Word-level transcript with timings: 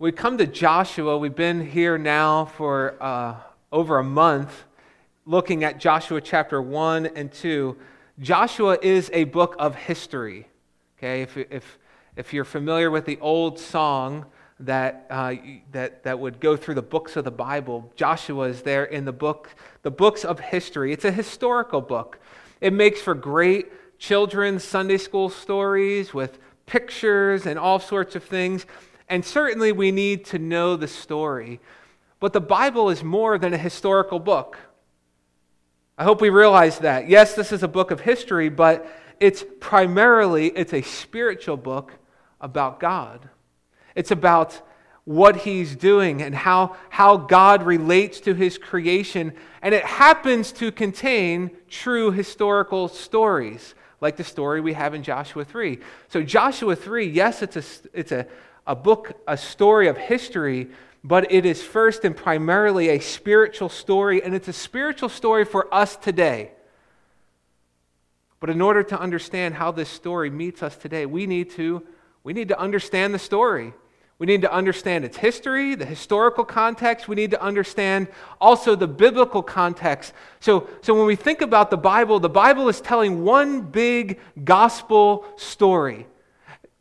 We 0.00 0.12
come 0.12 0.38
to 0.38 0.46
Joshua. 0.46 1.18
We've 1.18 1.34
been 1.34 1.60
here 1.60 1.98
now 1.98 2.46
for 2.46 2.96
uh, 3.02 3.34
over 3.70 3.98
a 3.98 4.02
month 4.02 4.64
looking 5.26 5.62
at 5.62 5.78
Joshua 5.78 6.22
chapter 6.22 6.62
1 6.62 7.04
and 7.08 7.30
2. 7.30 7.76
Joshua 8.18 8.78
is 8.80 9.10
a 9.12 9.24
book 9.24 9.56
of 9.58 9.74
history. 9.74 10.48
Okay, 10.96 11.20
if, 11.20 11.36
if, 11.36 11.78
if 12.16 12.32
you're 12.32 12.46
familiar 12.46 12.90
with 12.90 13.04
the 13.04 13.18
old 13.20 13.58
song 13.58 14.24
that, 14.60 15.04
uh, 15.10 15.34
that, 15.72 16.02
that 16.04 16.18
would 16.18 16.40
go 16.40 16.56
through 16.56 16.76
the 16.76 16.80
books 16.80 17.16
of 17.16 17.24
the 17.24 17.30
Bible, 17.30 17.92
Joshua 17.94 18.48
is 18.48 18.62
there 18.62 18.84
in 18.84 19.04
the 19.04 19.12
book, 19.12 19.50
the 19.82 19.90
books 19.90 20.24
of 20.24 20.40
history. 20.40 20.94
It's 20.94 21.04
a 21.04 21.12
historical 21.12 21.82
book. 21.82 22.18
It 22.62 22.72
makes 22.72 23.02
for 23.02 23.12
great 23.12 23.98
children's 23.98 24.64
Sunday 24.64 24.96
school 24.96 25.28
stories 25.28 26.14
with 26.14 26.38
pictures 26.64 27.44
and 27.44 27.58
all 27.58 27.78
sorts 27.78 28.16
of 28.16 28.24
things. 28.24 28.64
And 29.10 29.24
certainly 29.24 29.72
we 29.72 29.90
need 29.90 30.24
to 30.26 30.38
know 30.38 30.76
the 30.76 30.86
story. 30.86 31.60
But 32.20 32.32
the 32.32 32.40
Bible 32.40 32.90
is 32.90 33.02
more 33.02 33.38
than 33.38 33.52
a 33.52 33.58
historical 33.58 34.20
book. 34.20 34.56
I 35.98 36.04
hope 36.04 36.20
we 36.20 36.30
realize 36.30 36.78
that. 36.78 37.08
Yes, 37.08 37.34
this 37.34 37.50
is 37.50 37.64
a 37.64 37.68
book 37.68 37.90
of 37.90 38.00
history, 38.00 38.48
but 38.48 38.86
it's 39.18 39.44
primarily 39.58 40.46
it's 40.46 40.72
a 40.72 40.80
spiritual 40.80 41.56
book 41.56 41.92
about 42.40 42.78
God. 42.78 43.28
It's 43.96 44.12
about 44.12 44.62
what 45.04 45.38
he's 45.38 45.74
doing 45.74 46.22
and 46.22 46.32
how, 46.32 46.76
how 46.88 47.16
God 47.16 47.64
relates 47.64 48.20
to 48.20 48.34
his 48.34 48.58
creation. 48.58 49.32
And 49.60 49.74
it 49.74 49.84
happens 49.84 50.52
to 50.52 50.70
contain 50.70 51.50
true 51.68 52.12
historical 52.12 52.86
stories, 52.86 53.74
like 54.00 54.16
the 54.16 54.24
story 54.24 54.60
we 54.60 54.74
have 54.74 54.94
in 54.94 55.02
Joshua 55.02 55.44
3. 55.44 55.80
So, 56.08 56.22
Joshua 56.22 56.76
3, 56.76 57.06
yes, 57.08 57.42
it's 57.42 57.56
a, 57.56 57.64
it's 57.92 58.12
a, 58.12 58.26
a 58.70 58.76
book, 58.76 59.20
a 59.26 59.36
story 59.36 59.88
of 59.88 59.98
history, 59.98 60.68
but 61.02 61.32
it 61.32 61.44
is 61.44 61.60
first 61.60 62.04
and 62.04 62.16
primarily 62.16 62.90
a 62.90 63.00
spiritual 63.00 63.68
story, 63.68 64.22
and 64.22 64.32
it's 64.32 64.46
a 64.46 64.52
spiritual 64.52 65.08
story 65.08 65.44
for 65.44 65.74
us 65.74 65.96
today. 65.96 66.52
But 68.38 68.48
in 68.48 68.60
order 68.60 68.84
to 68.84 68.98
understand 68.98 69.56
how 69.56 69.72
this 69.72 69.88
story 69.88 70.30
meets 70.30 70.62
us 70.62 70.76
today, 70.76 71.04
we 71.04 71.26
need 71.26 71.50
to, 71.50 71.84
we 72.22 72.32
need 72.32 72.46
to 72.46 72.58
understand 72.60 73.12
the 73.12 73.18
story. 73.18 73.74
We 74.20 74.26
need 74.26 74.42
to 74.42 74.52
understand 74.52 75.04
its 75.04 75.16
history, 75.16 75.74
the 75.74 75.84
historical 75.84 76.44
context. 76.44 77.08
We 77.08 77.16
need 77.16 77.32
to 77.32 77.42
understand 77.42 78.06
also 78.40 78.76
the 78.76 78.86
biblical 78.86 79.42
context. 79.42 80.12
So, 80.38 80.68
so 80.80 80.94
when 80.94 81.06
we 81.06 81.16
think 81.16 81.40
about 81.40 81.70
the 81.70 81.76
Bible, 81.76 82.20
the 82.20 82.28
Bible 82.28 82.68
is 82.68 82.80
telling 82.80 83.24
one 83.24 83.62
big 83.62 84.20
gospel 84.44 85.24
story 85.36 86.06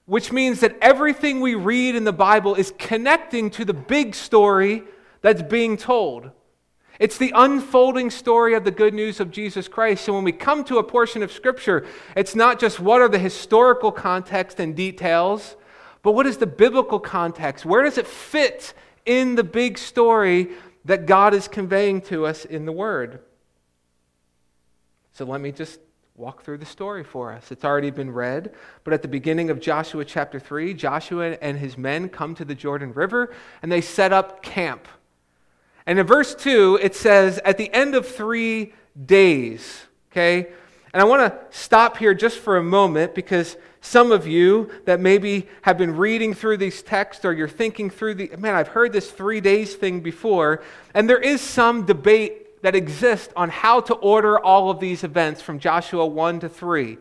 which 0.10 0.32
means 0.32 0.60
that 0.62 0.76
everything 0.82 1.40
we 1.40 1.54
read 1.54 1.94
in 1.94 2.04
the 2.04 2.12
Bible 2.12 2.56
is 2.56 2.74
connecting 2.80 3.52
to 3.52 3.64
the 3.64 3.76
big 3.76 4.16
story 4.16 4.84
that's 5.22 5.44
being 5.44 5.78
told. 5.78 6.32
It's 7.00 7.20
the 7.20 7.32
unfolding 7.36 8.10
story 8.10 8.56
of 8.56 8.64
the 8.64 8.72
good 8.72 8.96
news 8.96 9.20
of 9.20 9.30
Jesus 9.30 9.68
Christ. 9.68 10.04
So 10.04 10.14
when 10.14 10.24
we 10.24 10.32
come 10.32 10.64
to 10.64 10.80
a 10.80 10.84
portion 10.84 11.22
of 11.22 11.32
Scripture, 11.32 11.86
it's 12.16 12.34
not 12.34 12.60
just 12.60 12.80
what 12.80 13.02
are 13.02 13.08
the 13.08 13.20
historical 13.20 13.92
context 13.92 14.60
and 14.60 14.76
details, 14.76 15.56
but 16.02 16.14
what 16.14 16.26
is 16.26 16.38
the 16.38 16.48
biblical 16.48 17.00
context? 17.00 17.64
Where 17.64 17.84
does 17.84 18.00
it 18.00 18.08
fit 18.08 18.74
in 19.06 19.36
the 19.36 19.44
big 19.44 19.78
story 19.78 20.50
that 20.86 21.06
God 21.06 21.36
is 21.36 21.48
conveying 21.48 22.02
to 22.04 22.26
us 22.26 22.46
in 22.46 22.66
the 22.66 22.72
Word? 22.72 23.20
So 25.14 25.24
let 25.24 25.40
me 25.40 25.52
just 25.52 25.80
walk 26.20 26.44
through 26.44 26.58
the 26.58 26.66
story 26.66 27.02
for 27.02 27.32
us. 27.32 27.50
It's 27.50 27.64
already 27.64 27.92
been 27.92 28.12
read, 28.12 28.54
but 28.84 28.94
at 28.94 29.02
the 29.02 29.08
beginning 29.08 29.50
of 29.50 29.62
Joshua 29.62 30.04
chapter 30.04 30.38
3, 30.38 30.74
Joshua 30.74 31.38
and 31.42 31.58
his 31.58 31.78
men 31.78 32.10
come 32.10 32.36
to 32.36 32.44
the 32.44 32.54
Jordan 32.54 32.92
River 32.92 33.34
and 33.62 33.72
they 33.72 33.80
set 33.80 34.12
up 34.12 34.44
camp. 34.44 34.86
And 35.86 35.98
in 35.98 36.06
verse 36.06 36.36
2, 36.36 36.78
it 36.82 36.94
says, 36.94 37.40
at 37.46 37.58
the 37.58 37.74
end 37.74 37.96
of 37.96 38.06
three 38.06 38.74
days, 39.06 39.86
okay? 40.12 40.50
And 40.94 41.02
I 41.02 41.06
want 41.06 41.22
to 41.22 41.58
stop 41.58 41.96
here 41.96 42.14
just 42.14 42.40
for 42.40 42.58
a 42.58 42.64
moment 42.64 43.16
because 43.16 43.56
some 43.80 44.12
of 44.12 44.28
you 44.28 44.70
that 44.84 45.00
maybe 45.00 45.48
have 45.62 45.78
been 45.78 45.96
reading 45.96 46.34
through 46.34 46.58
these 46.58 46.82
texts 46.82 47.24
or 47.24 47.32
you're 47.32 47.48
thinking 47.48 47.90
through 47.90 48.16
the, 48.16 48.32
man, 48.38 48.56
I've 48.56 48.68
heard 48.68 48.92
this 48.92 49.10
three 49.10 49.40
days 49.40 49.74
thing 49.74 50.02
before, 50.02 50.64
and 50.94 51.10
there 51.10 51.22
is 51.22 51.40
some 51.40 51.86
debate 51.86 52.49
that 52.62 52.76
exist 52.76 53.32
on 53.36 53.50
how 53.50 53.82
to 53.82 53.94
order 53.96 54.40
all 54.40 54.70
of 54.70 54.80
these 54.80 55.04
events 55.04 55.42
from 55.42 55.60
Joshua 55.60 56.06
1 56.06 56.42
to 56.42 56.50
3 56.50 56.98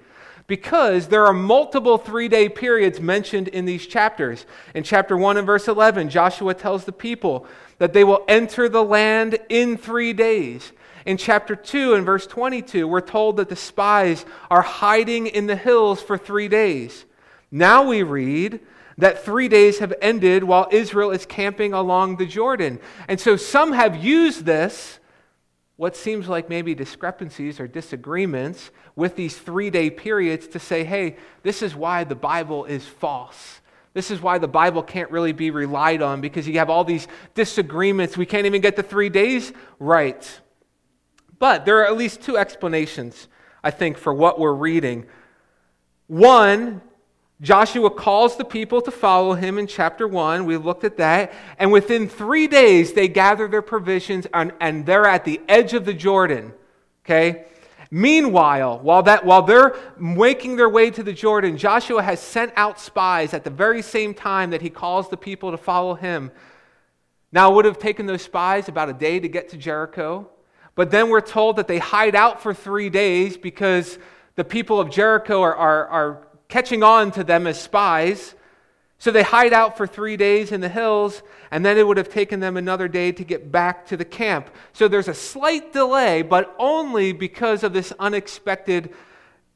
because 0.48 1.08
there 1.08 1.26
are 1.26 1.32
multiple 1.32 1.98
three 1.98 2.26
day 2.26 2.48
periods 2.48 3.00
mentioned 3.00 3.48
in 3.48 3.66
these 3.66 3.86
chapters. 3.86 4.46
In 4.74 4.82
chapter 4.82 5.16
1 5.16 5.36
and 5.36 5.46
verse 5.46 5.68
11, 5.68 6.08
Joshua 6.08 6.54
tells 6.54 6.84
the 6.84 6.92
people 6.92 7.46
that 7.76 7.92
they 7.92 8.02
will 8.02 8.24
enter 8.26 8.68
the 8.68 8.82
land 8.82 9.38
in 9.48 9.76
three 9.76 10.12
days. 10.12 10.72
In 11.06 11.16
chapter 11.16 11.54
2 11.54 11.94
and 11.94 12.04
verse 12.04 12.26
22, 12.26 12.88
we're 12.88 13.00
told 13.00 13.36
that 13.36 13.48
the 13.48 13.56
spies 13.56 14.24
are 14.50 14.62
hiding 14.62 15.26
in 15.26 15.46
the 15.46 15.56
hills 15.56 16.02
for 16.02 16.18
three 16.18 16.48
days. 16.48 17.04
Now 17.50 17.86
we 17.86 18.02
read 18.02 18.60
that 18.96 19.24
three 19.24 19.48
days 19.48 19.78
have 19.78 19.94
ended 20.02 20.42
while 20.42 20.66
Israel 20.72 21.10
is 21.10 21.24
camping 21.24 21.72
along 21.72 22.16
the 22.16 22.26
Jordan. 22.26 22.80
And 23.06 23.20
so 23.20 23.36
some 23.36 23.72
have 23.72 24.02
used 24.02 24.44
this 24.44 24.98
what 25.78 25.94
seems 25.94 26.28
like 26.28 26.48
maybe 26.48 26.74
discrepancies 26.74 27.60
or 27.60 27.68
disagreements 27.68 28.72
with 28.96 29.14
these 29.14 29.38
three 29.38 29.70
day 29.70 29.88
periods 29.88 30.48
to 30.48 30.58
say, 30.58 30.82
hey, 30.82 31.16
this 31.44 31.62
is 31.62 31.72
why 31.72 32.02
the 32.02 32.16
Bible 32.16 32.64
is 32.64 32.84
false. 32.84 33.60
This 33.94 34.10
is 34.10 34.20
why 34.20 34.38
the 34.38 34.48
Bible 34.48 34.82
can't 34.82 35.08
really 35.12 35.32
be 35.32 35.52
relied 35.52 36.02
on 36.02 36.20
because 36.20 36.48
you 36.48 36.58
have 36.58 36.68
all 36.68 36.82
these 36.82 37.06
disagreements. 37.34 38.16
We 38.16 38.26
can't 38.26 38.44
even 38.44 38.60
get 38.60 38.74
the 38.74 38.82
three 38.82 39.08
days 39.08 39.52
right. 39.78 40.40
But 41.38 41.64
there 41.64 41.78
are 41.78 41.86
at 41.86 41.96
least 41.96 42.22
two 42.22 42.36
explanations, 42.36 43.28
I 43.62 43.70
think, 43.70 43.98
for 43.98 44.12
what 44.12 44.40
we're 44.40 44.54
reading. 44.54 45.06
One, 46.08 46.82
Joshua 47.40 47.90
calls 47.90 48.36
the 48.36 48.44
people 48.44 48.80
to 48.80 48.90
follow 48.90 49.34
him 49.34 49.58
in 49.58 49.68
chapter 49.68 50.08
1. 50.08 50.44
We 50.44 50.56
looked 50.56 50.82
at 50.82 50.96
that. 50.96 51.32
And 51.58 51.70
within 51.70 52.08
three 52.08 52.48
days, 52.48 52.92
they 52.92 53.06
gather 53.06 53.46
their 53.46 53.62
provisions 53.62 54.26
and, 54.34 54.52
and 54.60 54.84
they're 54.84 55.06
at 55.06 55.24
the 55.24 55.40
edge 55.48 55.72
of 55.72 55.84
the 55.84 55.94
Jordan. 55.94 56.52
Okay? 57.04 57.44
Meanwhile, 57.90 58.80
while, 58.80 59.04
that, 59.04 59.24
while 59.24 59.42
they're 59.42 59.76
making 59.98 60.56
their 60.56 60.68
way 60.68 60.90
to 60.90 61.02
the 61.02 61.12
Jordan, 61.12 61.56
Joshua 61.56 62.02
has 62.02 62.20
sent 62.20 62.52
out 62.56 62.80
spies 62.80 63.32
at 63.32 63.44
the 63.44 63.50
very 63.50 63.82
same 63.82 64.14
time 64.14 64.50
that 64.50 64.60
he 64.60 64.68
calls 64.68 65.08
the 65.08 65.16
people 65.16 65.52
to 65.52 65.56
follow 65.56 65.94
him. 65.94 66.32
Now, 67.30 67.50
it 67.50 67.54
would 67.54 67.64
have 67.64 67.78
taken 67.78 68.06
those 68.06 68.22
spies 68.22 68.68
about 68.68 68.88
a 68.88 68.92
day 68.92 69.20
to 69.20 69.28
get 69.28 69.50
to 69.50 69.56
Jericho. 69.56 70.28
But 70.74 70.90
then 70.90 71.08
we're 71.08 71.20
told 71.20 71.56
that 71.56 71.68
they 71.68 71.78
hide 71.78 72.14
out 72.14 72.42
for 72.42 72.52
three 72.52 72.90
days 72.90 73.36
because 73.36 73.98
the 74.34 74.44
people 74.44 74.78
of 74.80 74.90
Jericho 74.90 75.40
are, 75.42 75.54
are, 75.54 75.86
are 75.88 76.27
catching 76.48 76.82
on 76.82 77.10
to 77.12 77.24
them 77.24 77.46
as 77.46 77.60
spies. 77.60 78.34
So 78.98 79.12
they 79.12 79.22
hide 79.22 79.52
out 79.52 79.76
for 79.76 79.86
three 79.86 80.16
days 80.16 80.50
in 80.50 80.60
the 80.60 80.68
hills, 80.68 81.22
and 81.52 81.64
then 81.64 81.78
it 81.78 81.86
would 81.86 81.98
have 81.98 82.08
taken 82.08 82.40
them 82.40 82.56
another 82.56 82.88
day 82.88 83.12
to 83.12 83.22
get 83.22 83.52
back 83.52 83.86
to 83.86 83.96
the 83.96 84.04
camp. 84.04 84.50
So 84.72 84.88
there's 84.88 85.06
a 85.06 85.14
slight 85.14 85.72
delay, 85.72 86.22
but 86.22 86.54
only 86.58 87.12
because 87.12 87.62
of 87.62 87.72
this 87.72 87.92
unexpected 88.00 88.92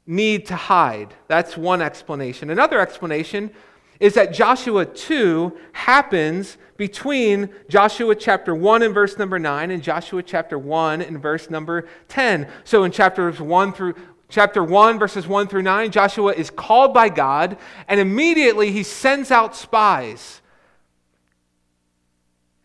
need 0.05 0.45
to 0.45 0.55
hide. 0.55 1.13
That's 1.27 1.57
one 1.57 1.81
explanation. 1.81 2.49
Another 2.49 2.79
explanation 2.79 3.51
is 3.99 4.13
that 4.13 4.33
Joshua 4.33 4.85
2 4.85 5.57
happens 5.73 6.57
between 6.77 7.49
Joshua 7.69 8.15
chapter 8.15 8.55
1 8.55 8.81
and 8.81 8.93
verse 8.93 9.17
number 9.17 9.39
9 9.39 9.71
and 9.71 9.83
Joshua 9.83 10.23
chapter 10.23 10.57
1 10.57 11.01
and 11.01 11.21
verse 11.21 11.49
number 11.49 11.87
10. 12.07 12.47
So 12.63 12.83
in 12.83 12.91
chapters 12.91 13.39
1 13.39 13.73
through 13.73 13.95
chapter 14.29 14.63
1, 14.63 14.99
verses 14.99 15.27
1 15.27 15.47
through 15.47 15.61
9, 15.61 15.91
Joshua 15.91 16.33
is 16.33 16.49
called 16.49 16.93
by 16.93 17.09
God, 17.09 17.57
and 17.87 17.99
immediately 17.99 18.71
he 18.71 18.83
sends 18.83 19.31
out 19.31 19.55
spies. 19.55 20.41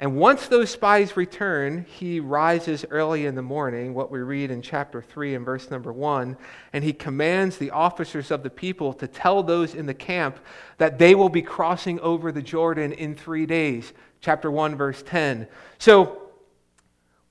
And 0.01 0.15
once 0.17 0.47
those 0.47 0.71
spies 0.71 1.17
return, 1.17 1.85
he 1.89 2.21
rises 2.21 2.85
early 2.89 3.27
in 3.27 3.35
the 3.35 3.43
morning, 3.43 3.95
what 3.95 4.13
we 4.13 4.21
read 4.21 4.53
in 4.53 4.63
chapter 4.63 5.03
3 5.03 5.35
and 5.35 5.45
verse 5.45 5.71
number 5.73 5.93
1, 5.93 6.37
and 6.73 6.85
he 6.85 6.93
commands 6.93 7.59
the 7.59 7.73
officers 7.73 8.31
of 8.31 8.45
the 8.45 8.51
people 8.51 8.93
to 8.95 9.09
tell 9.09 9.43
those 9.43 9.75
in 9.75 9.87
the 9.87 9.95
camp 9.95 10.39
that 10.77 10.99
they 10.99 11.17
will 11.17 11.29
be 11.29 11.43
crossing 11.43 11.99
over 11.99 12.31
the 12.31 12.43
Jordan 12.43 12.93
in 12.93 13.17
three 13.17 13.45
days. 13.45 13.93
Chapter 14.21 14.53
1, 14.53 14.77
verse 14.77 15.03
10. 15.03 15.49
So, 15.79 16.23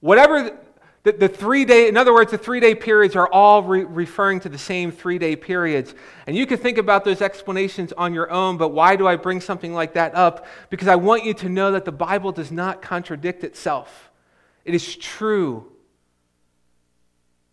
whatever 0.01 0.57
the, 1.07 1.13
the 1.13 1.29
three 1.29 1.63
day, 1.63 1.87
in 1.87 1.95
other 1.95 2.13
words, 2.13 2.31
the 2.31 2.37
three 2.37 2.59
day 2.59 2.75
periods 2.75 3.15
are 3.15 3.29
all 3.31 3.63
re- 3.63 3.85
referring 3.85 4.41
to 4.41 4.49
the 4.49 4.57
same 4.57 4.91
three 4.91 5.17
day 5.17 5.37
periods. 5.37 5.95
And 6.25 6.35
you 6.35 6.45
can 6.45 6.57
think 6.57 6.77
about 6.77 7.05
those 7.05 7.21
explanations 7.21 7.93
on 7.93 8.13
your 8.13 8.29
own, 8.29 8.57
but 8.57 8.69
why 8.69 8.97
do 8.97 9.07
I 9.07 9.15
bring 9.15 9.39
something 9.39 9.73
like 9.73 9.93
that 9.93 10.15
up? 10.15 10.45
Because 10.69 10.89
I 10.89 10.95
want 10.95 11.23
you 11.23 11.33
to 11.35 11.47
know 11.47 11.71
that 11.71 11.85
the 11.85 11.93
Bible 11.93 12.33
does 12.33 12.51
not 12.51 12.81
contradict 12.81 13.45
itself, 13.45 14.11
it 14.65 14.75
is 14.75 14.97
true. 14.97 15.71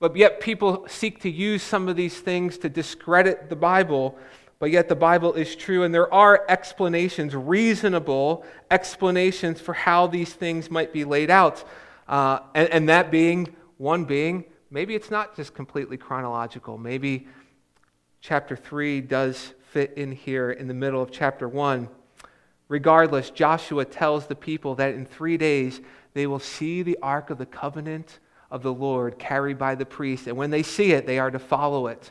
But 0.00 0.16
yet, 0.16 0.40
people 0.40 0.86
seek 0.88 1.20
to 1.20 1.30
use 1.30 1.62
some 1.62 1.88
of 1.88 1.94
these 1.94 2.18
things 2.18 2.58
to 2.58 2.68
discredit 2.68 3.48
the 3.48 3.56
Bible. 3.56 4.18
but 4.58 4.70
yet 4.70 4.88
the 4.88 4.96
Bible 4.96 5.32
is 5.34 5.54
true, 5.54 5.84
and 5.84 5.94
there 5.94 6.12
are 6.12 6.44
explanations, 6.48 7.34
reasonable 7.34 8.44
explanations 8.70 9.60
for 9.60 9.74
how 9.74 10.08
these 10.08 10.32
things 10.32 10.70
might 10.70 10.92
be 10.92 11.04
laid 11.04 11.30
out. 11.30 11.64
Uh, 12.08 12.40
and, 12.54 12.68
and 12.68 12.88
that 12.88 13.10
being, 13.10 13.54
one 13.78 14.04
being, 14.04 14.44
maybe 14.70 14.94
it's 14.94 15.10
not 15.10 15.36
just 15.36 15.54
completely 15.54 15.96
chronological. 15.96 16.78
Maybe 16.78 17.26
chapter 18.20 18.56
3 18.56 19.00
does 19.02 19.54
fit 19.70 19.94
in 19.96 20.12
here 20.12 20.50
in 20.50 20.68
the 20.68 20.74
middle 20.74 21.02
of 21.02 21.10
chapter 21.10 21.48
1. 21.48 21.88
Regardless, 22.68 23.30
Joshua 23.30 23.84
tells 23.84 24.26
the 24.26 24.34
people 24.34 24.74
that 24.76 24.94
in 24.94 25.04
three 25.04 25.36
days 25.36 25.80
they 26.14 26.26
will 26.26 26.38
see 26.38 26.82
the 26.82 26.98
Ark 27.02 27.30
of 27.30 27.38
the 27.38 27.46
Covenant 27.46 28.20
of 28.50 28.62
the 28.62 28.72
Lord 28.72 29.18
carried 29.18 29.58
by 29.58 29.74
the 29.74 29.84
priest. 29.84 30.26
And 30.26 30.36
when 30.36 30.50
they 30.50 30.62
see 30.62 30.92
it, 30.92 31.06
they 31.06 31.18
are 31.18 31.30
to 31.30 31.38
follow 31.38 31.88
it 31.88 32.10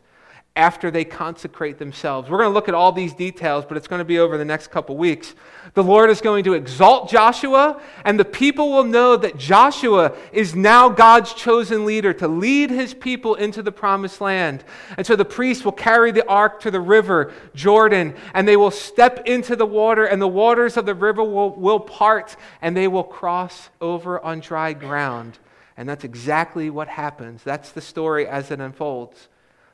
after 0.55 0.91
they 0.91 1.03
consecrate 1.03 1.79
themselves. 1.79 2.29
We're 2.29 2.37
going 2.37 2.51
to 2.51 2.53
look 2.53 2.69
at 2.69 2.75
all 2.75 2.91
these 2.91 3.15
details, 3.15 3.65
but 3.65 3.75
it's 3.75 3.87
going 3.87 4.01
to 4.01 4.05
be 4.05 4.19
over 4.19 4.37
the 4.37 4.45
next 4.45 4.69
couple 4.69 4.95
weeks. 4.95 5.33
The 5.73 5.83
Lord 5.83 6.11
is 6.11 6.21
going 6.21 6.43
to 6.43 6.53
exalt 6.53 7.09
Joshua, 7.09 7.81
and 8.05 8.19
the 8.19 8.25
people 8.25 8.69
will 8.69 8.83
know 8.83 9.17
that 9.17 9.35
Joshua 9.35 10.15
is 10.31 10.53
now 10.53 10.89
God's 10.89 11.33
chosen 11.33 11.87
leader 11.87 12.13
to 12.13 12.27
lead 12.27 12.69
his 12.69 12.93
people 12.93 13.33
into 13.33 13.63
the 13.63 13.71
promised 13.71 14.21
land. 14.21 14.63
And 14.95 15.07
so 15.07 15.15
the 15.15 15.25
priests 15.25 15.65
will 15.65 15.71
carry 15.71 16.11
the 16.11 16.27
ark 16.27 16.59
to 16.61 16.69
the 16.69 16.81
river, 16.81 17.33
Jordan, 17.55 18.13
and 18.35 18.47
they 18.47 18.57
will 18.57 18.69
step 18.69 19.25
into 19.25 19.55
the 19.55 19.65
water, 19.65 20.05
and 20.05 20.21
the 20.21 20.27
waters 20.27 20.77
of 20.77 20.85
the 20.85 20.93
river 20.93 21.23
will, 21.23 21.49
will 21.55 21.79
part, 21.79 22.35
and 22.61 22.77
they 22.77 22.87
will 22.87 23.03
cross 23.03 23.69
over 23.81 24.23
on 24.23 24.39
dry 24.39 24.73
ground. 24.73 25.39
And 25.75 25.89
that's 25.89 26.03
exactly 26.03 26.69
what 26.69 26.87
happens. 26.87 27.41
That's 27.41 27.71
the 27.71 27.81
story 27.81 28.27
as 28.27 28.51
it 28.51 28.59
unfolds. 28.59 29.29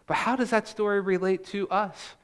But 0.10 0.18
how 0.18 0.36
does 0.36 0.50
that 0.50 0.68
story 0.68 1.02
relate 1.02 1.46
to 1.50 1.70
us? 1.70 2.16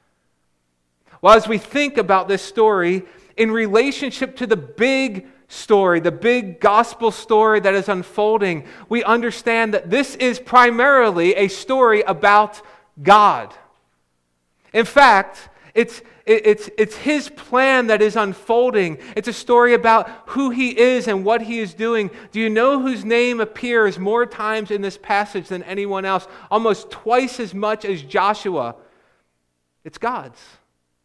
Well, 1.21 1.37
as 1.37 1.47
we 1.47 1.59
think 1.59 1.97
about 1.97 2.27
this 2.27 2.41
story 2.41 3.03
in 3.37 3.51
relationship 3.51 4.37
to 4.37 4.47
the 4.47 4.57
big 4.57 5.27
story, 5.49 5.99
the 5.99 6.11
big 6.11 6.59
gospel 6.59 7.11
story 7.11 7.59
that 7.59 7.75
is 7.75 7.87
unfolding, 7.87 8.65
we 8.89 9.03
understand 9.03 9.75
that 9.75 9.91
this 9.91 10.15
is 10.15 10.39
primarily 10.39 11.35
a 11.35 11.47
story 11.47 12.01
about 12.01 12.59
God. 13.03 13.53
In 14.73 14.85
fact, 14.85 15.49
it's, 15.75 16.01
it's, 16.25 16.72
it's 16.77 16.95
his 16.95 17.30
plan 17.30 17.88
that 17.88 18.01
is 18.01 18.16
unfolding. 18.16 18.98
It's 19.16 19.27
a 19.27 19.33
story 19.33 19.75
about 19.75 20.10
who 20.27 20.50
he 20.50 20.77
is 20.77 21.07
and 21.07 21.24
what 21.24 21.44
he 21.44 21.60
is 21.60 21.75
doing. 21.75 22.10
Do 22.31 22.39
you 22.39 22.50
know 22.50 22.81
whose 22.81 23.06
name 23.06 23.39
appears 23.39 24.00
more 24.00 24.25
times 24.25 24.72
in 24.72 24.81
this 24.81 24.98
passage 24.98 25.50
than 25.50 25.62
anyone 25.63 26.04
else? 26.04 26.27
Almost 26.50 26.89
twice 26.89 27.39
as 27.39 27.54
much 27.54 27.86
as 27.86 28.01
Joshua. 28.01 28.75
It's 29.83 30.00
God's. 30.00 30.42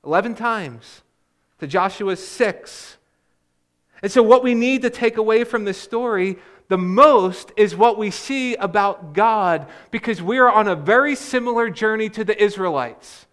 11 0.07 0.37
times 0.37 1.03
to 1.59 1.67
Joshua's 1.67 2.27
6. 2.27 2.97
And 4.03 4.11
so, 4.11 4.23
what 4.23 4.43
we 4.43 4.55
need 4.55 4.81
to 4.83 4.91
take 4.91 5.19
away 5.19 5.45
from 5.45 5.67
this 5.67 5.77
story 5.77 6.39
the 6.69 6.79
most 6.79 7.53
is 7.57 7.77
what 7.77 7.99
we 7.99 8.13
see 8.13 8.55
about 8.55 9.13
God 9.13 9.67
because 9.91 10.23
we 10.23 10.39
are 10.39 10.51
on 10.51 10.69
a 10.69 10.77
very 10.77 11.17
similar 11.17 11.69
journey 11.69 12.09
to 12.11 12.25
the 12.25 12.43
Israelites. 12.43 13.27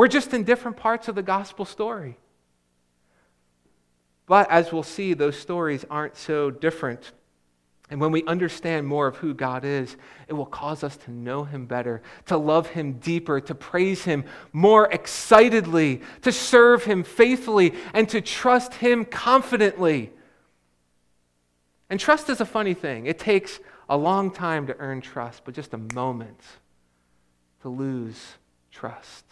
We're 0.00 0.08
just 0.08 0.32
in 0.32 0.44
different 0.44 0.78
parts 0.78 1.08
of 1.08 1.14
the 1.14 1.22
gospel 1.22 1.66
story. 1.66 2.16
But 4.24 4.50
as 4.50 4.72
we'll 4.72 4.82
see, 4.82 5.12
those 5.12 5.38
stories 5.38 5.84
aren't 5.90 6.16
so 6.16 6.50
different. 6.50 7.12
And 7.90 8.00
when 8.00 8.10
we 8.10 8.24
understand 8.24 8.86
more 8.86 9.08
of 9.08 9.16
who 9.16 9.34
God 9.34 9.62
is, 9.62 9.98
it 10.26 10.32
will 10.32 10.46
cause 10.46 10.82
us 10.82 10.96
to 10.96 11.10
know 11.10 11.44
Him 11.44 11.66
better, 11.66 12.00
to 12.28 12.38
love 12.38 12.68
Him 12.68 12.94
deeper, 12.94 13.42
to 13.42 13.54
praise 13.54 14.02
Him 14.02 14.24
more 14.54 14.90
excitedly, 14.90 16.00
to 16.22 16.32
serve 16.32 16.84
Him 16.84 17.02
faithfully, 17.02 17.74
and 17.92 18.08
to 18.08 18.22
trust 18.22 18.72
Him 18.72 19.04
confidently. 19.04 20.12
And 21.90 22.00
trust 22.00 22.30
is 22.30 22.40
a 22.40 22.46
funny 22.46 22.72
thing. 22.72 23.04
It 23.04 23.18
takes 23.18 23.60
a 23.86 23.98
long 23.98 24.30
time 24.30 24.66
to 24.68 24.76
earn 24.78 25.02
trust, 25.02 25.42
but 25.44 25.52
just 25.52 25.74
a 25.74 25.94
moment 25.94 26.40
to 27.60 27.68
lose 27.68 28.38
trust. 28.72 29.26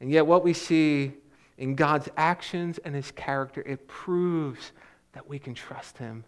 And 0.00 0.10
yet, 0.10 0.26
what 0.26 0.44
we 0.44 0.52
see 0.52 1.14
in 1.58 1.74
God's 1.74 2.08
actions 2.16 2.78
and 2.78 2.94
his 2.94 3.10
character, 3.10 3.62
it 3.62 3.88
proves 3.88 4.72
that 5.12 5.28
we 5.28 5.38
can 5.38 5.54
trust 5.54 5.98
him. 5.98 6.24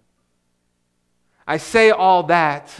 I 1.46 1.58
say 1.58 1.90
all 1.90 2.24
that 2.24 2.74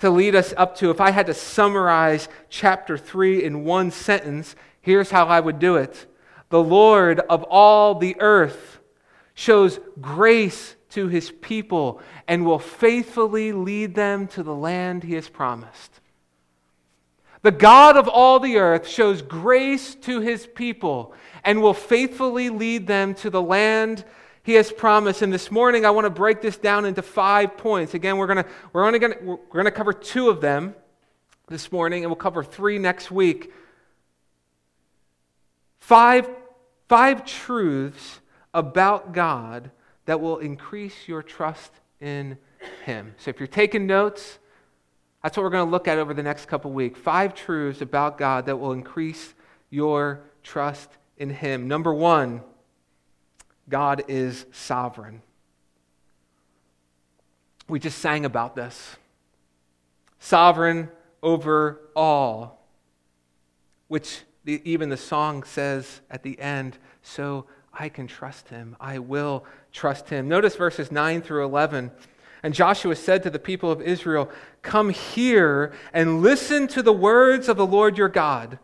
to 0.00 0.10
lead 0.10 0.34
us 0.34 0.52
up 0.56 0.76
to, 0.76 0.90
if 0.90 1.00
I 1.00 1.10
had 1.10 1.26
to 1.26 1.34
summarize 1.34 2.28
chapter 2.48 2.98
3 2.98 3.42
in 3.42 3.64
one 3.64 3.90
sentence, 3.90 4.54
here's 4.80 5.10
how 5.10 5.26
I 5.26 5.40
would 5.40 5.58
do 5.58 5.76
it 5.76 6.06
The 6.50 6.62
Lord 6.62 7.20
of 7.20 7.42
all 7.44 7.94
the 7.94 8.16
earth 8.20 8.80
shows 9.34 9.80
grace 10.00 10.76
to 10.90 11.08
his 11.08 11.30
people 11.30 12.00
and 12.28 12.44
will 12.44 12.58
faithfully 12.58 13.52
lead 13.52 13.94
them 13.94 14.28
to 14.28 14.42
the 14.42 14.54
land 14.54 15.02
he 15.02 15.14
has 15.14 15.28
promised. 15.28 16.00
The 17.44 17.52
God 17.52 17.98
of 17.98 18.08
all 18.08 18.40
the 18.40 18.56
earth 18.56 18.88
shows 18.88 19.20
grace 19.20 19.94
to 19.96 20.20
his 20.20 20.46
people 20.46 21.12
and 21.44 21.60
will 21.60 21.74
faithfully 21.74 22.48
lead 22.48 22.86
them 22.86 23.12
to 23.16 23.28
the 23.28 23.42
land 23.42 24.02
he 24.44 24.54
has 24.54 24.72
promised. 24.72 25.20
And 25.20 25.30
this 25.30 25.50
morning, 25.50 25.84
I 25.84 25.90
want 25.90 26.06
to 26.06 26.10
break 26.10 26.40
this 26.40 26.56
down 26.56 26.86
into 26.86 27.02
five 27.02 27.58
points. 27.58 27.92
Again, 27.92 28.16
we're, 28.16 28.28
gonna, 28.28 28.46
we're 28.72 28.86
only 28.86 28.98
going 28.98 29.12
to, 29.12 29.24
we're 29.24 29.36
going 29.52 29.66
to 29.66 29.70
cover 29.70 29.92
two 29.92 30.30
of 30.30 30.40
them 30.40 30.74
this 31.46 31.70
morning, 31.70 32.02
and 32.02 32.10
we'll 32.10 32.16
cover 32.16 32.42
three 32.42 32.78
next 32.78 33.10
week. 33.10 33.52
Five, 35.80 36.26
five 36.88 37.26
truths 37.26 38.20
about 38.54 39.12
God 39.12 39.70
that 40.06 40.18
will 40.18 40.38
increase 40.38 41.06
your 41.06 41.22
trust 41.22 41.72
in 42.00 42.38
him. 42.86 43.14
So 43.18 43.28
if 43.28 43.38
you're 43.38 43.46
taking 43.48 43.86
notes, 43.86 44.38
that's 45.24 45.38
what 45.38 45.42
we're 45.42 45.50
going 45.50 45.66
to 45.66 45.70
look 45.70 45.88
at 45.88 45.96
over 45.96 46.12
the 46.12 46.22
next 46.22 46.48
couple 46.48 46.70
weeks. 46.70 47.00
Five 47.00 47.34
truths 47.34 47.80
about 47.80 48.18
God 48.18 48.44
that 48.44 48.58
will 48.58 48.72
increase 48.72 49.32
your 49.70 50.20
trust 50.42 50.90
in 51.16 51.30
Him. 51.30 51.66
Number 51.66 51.94
one, 51.94 52.42
God 53.66 54.04
is 54.06 54.44
sovereign. 54.52 55.22
We 57.68 57.78
just 57.78 58.00
sang 58.00 58.26
about 58.26 58.54
this. 58.54 58.96
Sovereign 60.18 60.90
over 61.22 61.80
all, 61.96 62.62
which 63.88 64.24
the, 64.44 64.60
even 64.70 64.90
the 64.90 64.98
song 64.98 65.42
says 65.44 66.02
at 66.10 66.22
the 66.22 66.38
end, 66.38 66.76
so 67.00 67.46
I 67.72 67.88
can 67.88 68.06
trust 68.06 68.50
him. 68.50 68.76
I 68.78 68.98
will 68.98 69.46
trust 69.72 70.10
him. 70.10 70.28
Notice 70.28 70.54
verses 70.54 70.92
9 70.92 71.22
through 71.22 71.46
11. 71.46 71.92
And 72.42 72.52
Joshua 72.52 72.94
said 72.94 73.22
to 73.22 73.30
the 73.30 73.38
people 73.38 73.70
of 73.70 73.80
Israel, 73.80 74.30
Come 74.64 74.88
here 74.88 75.74
and 75.92 76.22
listen 76.22 76.66
to 76.68 76.82
the 76.82 76.92
words 76.92 77.50
of 77.50 77.58
the 77.58 77.66
Lord 77.66 77.98
your 77.98 78.08
God. 78.08 78.58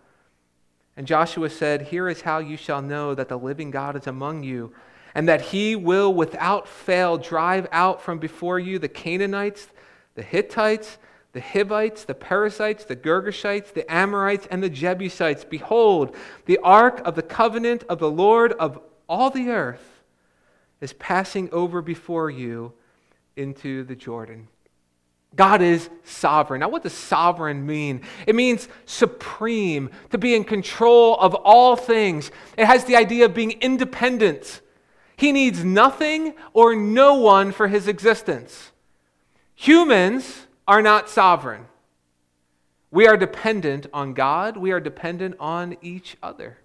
And 0.96 1.06
Joshua 1.06 1.50
said, 1.50 1.82
Here 1.82 2.08
is 2.08 2.22
how 2.22 2.38
you 2.38 2.56
shall 2.56 2.80
know 2.80 3.14
that 3.14 3.28
the 3.28 3.38
living 3.38 3.70
God 3.70 3.96
is 3.96 4.06
among 4.06 4.42
you, 4.42 4.72
and 5.14 5.28
that 5.28 5.42
he 5.42 5.76
will 5.76 6.12
without 6.12 6.66
fail 6.66 7.18
drive 7.18 7.68
out 7.70 8.00
from 8.00 8.18
before 8.18 8.58
you 8.58 8.78
the 8.78 8.88
Canaanites, 8.88 9.68
the 10.14 10.22
Hittites, 10.22 10.96
the 11.32 11.40
Hivites, 11.40 12.04
the 12.04 12.14
Perizzites, 12.14 12.84
the 12.84 12.96
Girgashites, 12.96 13.74
the 13.74 13.90
Amorites, 13.92 14.48
and 14.50 14.62
the 14.62 14.70
Jebusites. 14.70 15.44
Behold, 15.44 16.16
the 16.46 16.58
ark 16.64 17.02
of 17.04 17.14
the 17.14 17.22
covenant 17.22 17.84
of 17.90 17.98
the 17.98 18.10
Lord 18.10 18.52
of 18.52 18.80
all 19.06 19.28
the 19.28 19.50
earth 19.50 20.02
is 20.80 20.94
passing 20.94 21.50
over 21.52 21.82
before 21.82 22.30
you 22.30 22.72
into 23.36 23.84
the 23.84 23.94
Jordan. 23.94 24.48
God 25.36 25.62
is 25.62 25.88
sovereign. 26.04 26.60
Now, 26.60 26.68
what 26.68 26.82
does 26.82 26.92
sovereign 26.92 27.64
mean? 27.64 28.02
It 28.26 28.34
means 28.34 28.68
supreme, 28.84 29.90
to 30.10 30.18
be 30.18 30.34
in 30.34 30.44
control 30.44 31.16
of 31.18 31.34
all 31.34 31.76
things. 31.76 32.30
It 32.58 32.66
has 32.66 32.84
the 32.84 32.96
idea 32.96 33.26
of 33.26 33.34
being 33.34 33.52
independent. 33.52 34.60
He 35.16 35.32
needs 35.32 35.64
nothing 35.64 36.34
or 36.52 36.74
no 36.74 37.14
one 37.14 37.52
for 37.52 37.68
his 37.68 37.86
existence. 37.86 38.72
Humans 39.54 40.46
are 40.66 40.82
not 40.82 41.08
sovereign. 41.08 41.66
We 42.90 43.06
are 43.06 43.16
dependent 43.16 43.86
on 43.92 44.14
God, 44.14 44.56
we 44.56 44.72
are 44.72 44.80
dependent 44.80 45.36
on 45.38 45.76
each 45.80 46.16
other. 46.22 46.58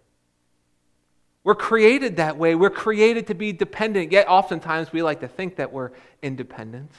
We're 1.44 1.54
created 1.54 2.16
that 2.16 2.38
way. 2.38 2.56
We're 2.56 2.72
created 2.72 3.28
to 3.28 3.36
be 3.36 3.54
dependent, 3.54 4.12
yet 4.12 4.28
oftentimes 4.28 4.92
we 4.92 5.04
like 5.04 5.20
to 5.20 5.28
think 5.28 5.58
that 5.58 5.72
we're 5.72 5.92
independent. 6.24 6.92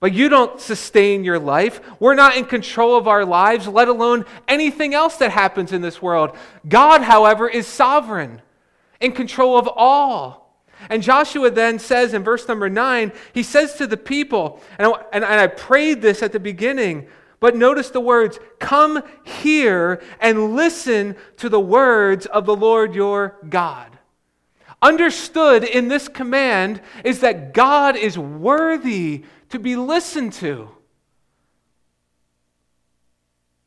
But 0.00 0.14
you 0.14 0.30
don't 0.30 0.58
sustain 0.58 1.24
your 1.24 1.38
life. 1.38 1.80
We're 2.00 2.14
not 2.14 2.36
in 2.36 2.46
control 2.46 2.96
of 2.96 3.06
our 3.06 3.24
lives, 3.26 3.68
let 3.68 3.88
alone 3.88 4.24
anything 4.48 4.94
else 4.94 5.16
that 5.16 5.30
happens 5.30 5.72
in 5.72 5.82
this 5.82 6.00
world. 6.00 6.36
God, 6.66 7.02
however, 7.02 7.46
is 7.46 7.66
sovereign, 7.66 8.40
in 8.98 9.12
control 9.12 9.58
of 9.58 9.68
all. 9.68 10.40
And 10.88 11.02
Joshua 11.02 11.50
then 11.50 11.78
says 11.78 12.14
in 12.14 12.24
verse 12.24 12.48
number 12.48 12.70
nine, 12.70 13.12
he 13.34 13.42
says 13.42 13.74
to 13.74 13.86
the 13.86 13.98
people, 13.98 14.62
and 14.78 14.88
I, 14.88 15.04
and, 15.12 15.24
I 15.24 15.46
prayed 15.46 16.00
this 16.00 16.22
at 16.22 16.32
the 16.32 16.40
beginning, 16.40 17.06
But 17.38 17.54
notice 17.54 17.90
the 17.90 18.00
words 18.00 18.38
come 18.58 19.02
here 19.24 20.02
and 20.20 20.56
listen 20.56 21.16
to 21.38 21.50
the 21.50 21.60
words 21.60 22.24
of 22.24 22.46
the 22.46 22.56
Lord 22.56 22.94
your 22.94 23.36
God. 23.48 23.98
Understood 24.80 25.64
in 25.64 25.88
this 25.88 26.08
command 26.08 26.80
is 27.04 27.20
that 27.20 27.52
God 27.52 27.96
is 27.96 28.18
worthy 28.18 29.24
to 29.50 29.58
be 29.58 29.76
listened 29.76 30.32
to. 30.34 30.68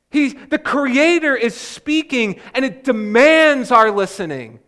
He's, 0.10 0.36
the 0.50 0.60
Creator 0.60 1.36
is 1.36 1.56
speaking 1.56 2.40
and 2.54 2.63
it 2.63 2.84
demands 2.84 3.72
our 3.72 3.90
listening. 3.90 4.60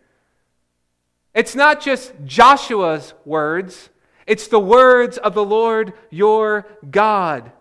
It's 1.34 1.54
not 1.54 1.80
just 1.80 2.12
Joshua's 2.24 3.14
words, 3.24 3.90
it's 4.26 4.48
the 4.48 4.58
words 4.58 5.18
of 5.18 5.34
the 5.34 5.44
Lord 5.44 5.92
your 6.10 6.66
God. 6.90 7.52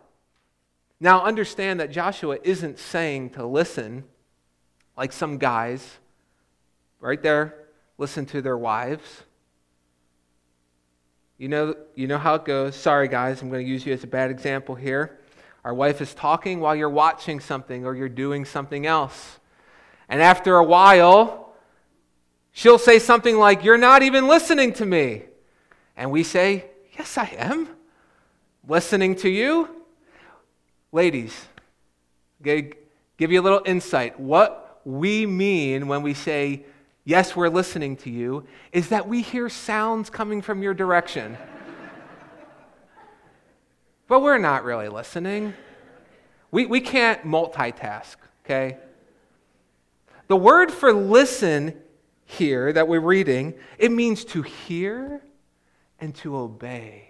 Now, 1.00 1.24
understand 1.24 1.80
that 1.80 1.92
Joshua 1.92 2.38
isn't 2.42 2.80
saying 2.80 3.32
to 3.32 3.46
listen 3.46 4.06
like 4.98 5.12
some 5.12 5.38
guys 5.38 5.98
right 7.00 7.22
there 7.22 7.66
listen 7.98 8.26
to 8.28 8.42
their 8.42 8.58
wives. 8.58 9.24
You 11.38 11.50
know, 11.50 11.76
you 11.96 12.08
know 12.08 12.18
how 12.18 12.36
it 12.36 12.46
goes. 12.46 12.76
Sorry, 12.76 13.10
guys, 13.10 13.42
I'm 13.42 13.50
going 13.50 13.66
to 13.66 13.70
use 13.70 13.86
you 13.86 13.94
as 13.94 14.04
a 14.04 14.08
bad 14.08 14.32
example 14.32 14.74
here. 14.74 15.20
Our 15.66 15.74
wife 15.74 16.00
is 16.00 16.14
talking 16.14 16.62
while 16.62 16.76
you're 16.76 16.90
watching 16.90 17.42
something 17.42 17.86
or 17.86 17.94
you're 17.96 18.08
doing 18.08 18.46
something 18.46 18.86
else. 18.86 19.40
And 20.08 20.22
after 20.22 20.56
a 20.56 20.64
while, 20.64 21.54
she'll 22.54 22.78
say 22.78 23.00
something 23.00 23.38
like, 23.38 23.66
You're 23.66 23.78
not 23.78 24.02
even 24.02 24.28
listening 24.28 24.74
to 24.74 24.86
me. 24.86 25.24
And 25.98 26.10
we 26.12 26.24
say, 26.24 26.66
Yes, 26.98 27.18
I 27.18 27.26
am. 27.38 27.68
Listening 28.68 29.16
to 29.18 29.30
you. 29.30 29.70
Ladies, 30.92 31.36
give 32.42 32.72
you 33.18 33.42
a 33.42 33.44
little 33.44 33.62
insight. 33.66 34.18
What 34.18 34.80
we 34.86 35.26
mean 35.26 35.88
when 35.88 36.02
we 36.02 36.14
say, 36.14 36.64
Yes, 37.08 37.36
we're 37.36 37.50
listening 37.50 37.98
to 37.98 38.10
you, 38.10 38.48
is 38.72 38.90
that 38.90 39.08
we 39.08 39.22
hear 39.22 39.48
sounds 39.48 40.10
coming 40.10 40.42
from 40.42 40.64
your 40.64 40.74
direction. 40.74 41.38
but 44.08 44.24
we're 44.24 44.40
not 44.40 44.64
really 44.64 44.90
listening. 44.90 45.54
We, 46.50 46.66
we 46.66 46.82
can't 46.82 47.24
multitask, 47.24 48.16
okay? 48.44 48.80
The 50.28 50.36
word 50.36 50.72
for 50.72 50.94
listen 50.94 51.80
here 52.26 52.74
that 52.74 52.88
we're 52.88 53.00
reading, 53.00 53.54
it 53.78 53.92
means 53.92 54.26
to 54.26 54.42
hear 54.42 55.22
and 56.00 56.16
to 56.16 56.36
obey. 56.36 57.10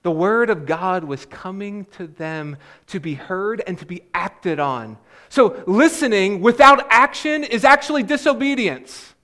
The 0.00 0.10
word 0.10 0.48
of 0.48 0.64
God 0.64 1.04
was 1.04 1.26
coming 1.26 1.84
to 1.96 2.06
them 2.06 2.56
to 2.86 2.98
be 2.98 3.12
heard 3.12 3.62
and 3.66 3.76
to 3.78 3.84
be 3.84 4.04
acted 4.14 4.58
on. 4.58 4.96
So, 5.28 5.62
listening 5.66 6.40
without 6.40 6.86
action 6.90 7.44
is 7.44 7.64
actually 7.64 8.02
disobedience. 8.02 9.14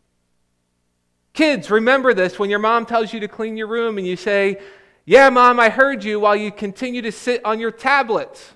Kids, 1.32 1.70
remember 1.70 2.12
this 2.12 2.38
when 2.38 2.50
your 2.50 2.58
mom 2.58 2.84
tells 2.84 3.12
you 3.12 3.20
to 3.20 3.28
clean 3.28 3.56
your 3.56 3.66
room 3.66 3.98
and 3.98 4.06
you 4.06 4.16
say, 4.16 4.60
Yeah, 5.04 5.30
mom, 5.30 5.58
I 5.58 5.70
heard 5.70 6.04
you, 6.04 6.20
while 6.20 6.36
you 6.36 6.50
continue 6.50 7.02
to 7.02 7.12
sit 7.12 7.44
on 7.44 7.58
your 7.58 7.70
tablet 7.70 8.52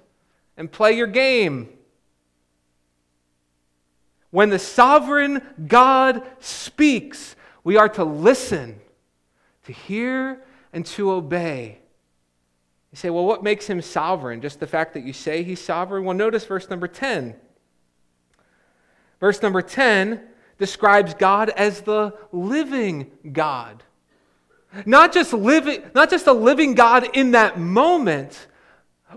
and 0.57 0.71
play 0.71 0.93
your 0.93 1.07
game. 1.07 1.71
When 4.31 4.51
the 4.51 4.59
sovereign 4.59 5.41
God 5.67 6.23
speaks, 6.41 7.37
we 7.65 7.77
are 7.77 7.89
to 7.91 8.05
listen, 8.05 8.81
to 9.65 9.73
hear, 9.73 10.43
and 10.73 10.85
to 10.87 11.13
obey. 11.13 11.79
You 12.97 13.01
say, 13.01 13.11
well, 13.11 13.27
what 13.27 13.43
makes 13.43 13.67
him 13.67 13.83
sovereign? 13.83 14.41
Just 14.41 14.59
the 14.59 14.67
fact 14.67 14.95
that 14.95 15.05
you 15.05 15.13
say 15.13 15.43
he's 15.43 15.61
sovereign? 15.61 16.05
Well, 16.05 16.17
notice 16.17 16.47
verse 16.47 16.71
number 16.71 16.89
10. 16.89 17.35
Verse 19.21 19.43
number 19.43 19.61
10 19.61 20.19
describes 20.57 21.13
God 21.13 21.51
as 21.51 21.83
the 21.83 22.15
living 22.33 23.11
God. 23.35 23.83
Not 24.87 25.13
just 25.13 25.35
living, 25.35 25.83
not 25.95 26.09
just 26.09 26.27
a 26.27 26.33
living 26.33 26.75
God 26.75 27.15
in 27.15 27.33
that 27.33 27.61
moment, 27.61 28.47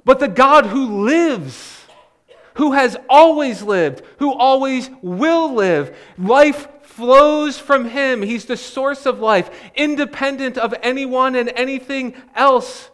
but 0.03 0.19
the 0.19 0.27
God 0.27 0.65
who 0.65 1.05
lives, 1.05 1.86
who 2.55 2.74
has 2.74 2.98
always 3.07 3.63
lived, 3.63 4.01
who 4.17 4.33
always 4.33 4.89
will 5.01 5.53
live. 5.53 5.98
Life 6.17 6.67
flows 6.81 7.57
from 7.57 7.86
him. 7.86 8.24
He's 8.24 8.43
the 8.43 8.57
source 8.57 9.05
of 9.05 9.21
life, 9.21 9.50
independent 9.74 10.57
of 10.57 10.74
anyone 10.83 11.33
and 11.36 11.48
anything 11.55 12.13
else. 12.36 12.89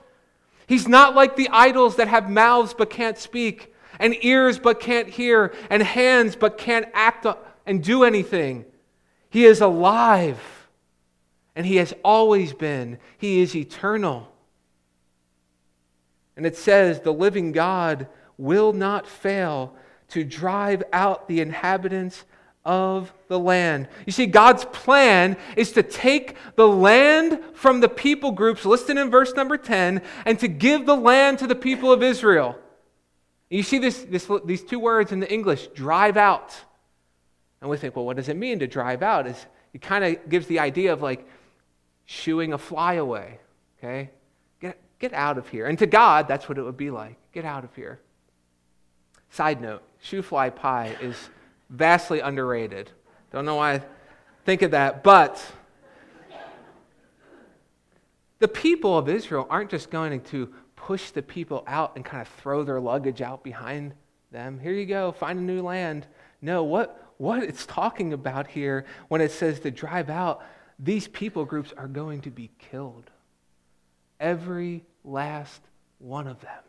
He's 0.67 0.87
not 0.87 1.15
like 1.15 1.35
the 1.35 1.49
idols 1.51 1.97
that 1.97 2.07
have 2.07 2.29
mouths 2.29 2.73
but 2.73 2.89
can't 2.89 3.17
speak, 3.17 3.73
and 3.99 4.15
ears 4.23 4.59
but 4.59 4.79
can't 4.79 5.07
hear, 5.07 5.53
and 5.69 5.81
hands 5.81 6.35
but 6.35 6.57
can't 6.57 6.87
act 6.93 7.25
and 7.65 7.83
do 7.83 8.03
anything. 8.03 8.65
He 9.29 9.45
is 9.45 9.61
alive, 9.61 10.39
and 11.55 11.65
He 11.65 11.77
has 11.77 11.93
always 12.03 12.53
been. 12.53 12.97
He 13.17 13.41
is 13.41 13.55
eternal. 13.55 14.31
And 16.37 16.45
it 16.45 16.57
says, 16.57 16.99
the 16.99 17.13
living 17.13 17.51
God 17.51 18.07
will 18.37 18.73
not 18.73 19.07
fail 19.07 19.75
to 20.09 20.23
drive 20.23 20.83
out 20.91 21.27
the 21.27 21.41
inhabitants 21.41 22.25
of 22.65 23.13
the 23.27 23.39
land. 23.39 23.87
You 24.05 24.11
see, 24.11 24.25
God's 24.25 24.65
plan 24.65 25.37
is 25.55 25.71
to 25.73 25.83
take 25.83 26.35
the 26.55 26.67
land 26.67 27.39
from 27.53 27.79
the 27.79 27.89
people 27.89 28.31
groups 28.31 28.65
listed 28.65 28.97
in 28.97 29.09
verse 29.09 29.33
number 29.33 29.57
10 29.57 30.01
and 30.25 30.39
to 30.39 30.47
give 30.47 30.85
the 30.85 30.95
land 30.95 31.39
to 31.39 31.47
the 31.47 31.55
people 31.55 31.91
of 31.91 32.01
Israel. 32.01 32.57
You 33.49 33.63
see 33.63 33.77
this, 33.77 34.03
this, 34.03 34.29
these 34.45 34.63
two 34.63 34.79
words 34.79 35.11
in 35.11 35.19
the 35.19 35.31
English, 35.31 35.67
drive 35.67 36.17
out. 36.17 36.55
And 37.61 37.69
we 37.69 37.77
think, 37.77 37.95
well, 37.95 38.05
what 38.05 38.17
does 38.17 38.29
it 38.29 38.35
mean 38.35 38.59
to 38.59 38.67
drive 38.67 39.03
out? 39.03 39.27
Is 39.27 39.45
it 39.73 39.81
kind 39.81 40.03
of 40.03 40.29
gives 40.29 40.47
the 40.47 40.59
idea 40.59 40.91
of 40.91 41.01
like 41.01 41.27
shooing 42.05 42.53
a 42.53 42.57
fly 42.57 42.93
away. 42.93 43.39
Okay? 43.77 44.11
Get, 44.61 44.79
get 44.99 45.13
out 45.13 45.37
of 45.37 45.49
here. 45.49 45.65
And 45.65 45.77
to 45.79 45.87
God, 45.87 46.27
that's 46.27 46.47
what 46.47 46.57
it 46.57 46.63
would 46.63 46.77
be 46.77 46.91
like. 46.91 47.17
Get 47.33 47.45
out 47.45 47.63
of 47.63 47.75
here. 47.75 47.99
Side 49.31 49.59
note, 49.61 49.83
shoo 49.99 50.21
fly 50.21 50.49
pie 50.49 50.95
is 51.01 51.29
vastly 51.75 52.19
underrated. 52.19 52.91
Don't 53.31 53.45
know 53.45 53.55
why 53.55 53.73
I 53.73 53.81
think 54.45 54.61
of 54.61 54.71
that, 54.71 55.03
but 55.03 55.43
the 58.39 58.47
people 58.47 58.97
of 58.97 59.09
Israel 59.09 59.47
aren't 59.49 59.69
just 59.69 59.89
going 59.89 60.21
to 60.21 60.53
push 60.75 61.11
the 61.11 61.21
people 61.21 61.63
out 61.67 61.95
and 61.95 62.05
kind 62.05 62.21
of 62.21 62.27
throw 62.27 62.63
their 62.63 62.79
luggage 62.79 63.21
out 63.21 63.43
behind 63.43 63.93
them. 64.31 64.59
Here 64.59 64.73
you 64.73 64.85
go, 64.85 65.11
find 65.11 65.39
a 65.39 65.41
new 65.41 65.61
land. 65.61 66.05
No, 66.41 66.63
what, 66.63 67.13
what 67.17 67.43
it's 67.43 67.65
talking 67.65 68.13
about 68.13 68.47
here 68.47 68.85
when 69.07 69.21
it 69.21 69.31
says 69.31 69.59
to 69.61 69.71
drive 69.71 70.09
out, 70.09 70.43
these 70.77 71.07
people 71.07 71.45
groups 71.45 71.73
are 71.77 71.87
going 71.87 72.21
to 72.21 72.29
be 72.29 72.51
killed. 72.59 73.09
Every 74.19 74.83
last 75.03 75.61
one 75.99 76.27
of 76.27 76.39
them. 76.41 76.63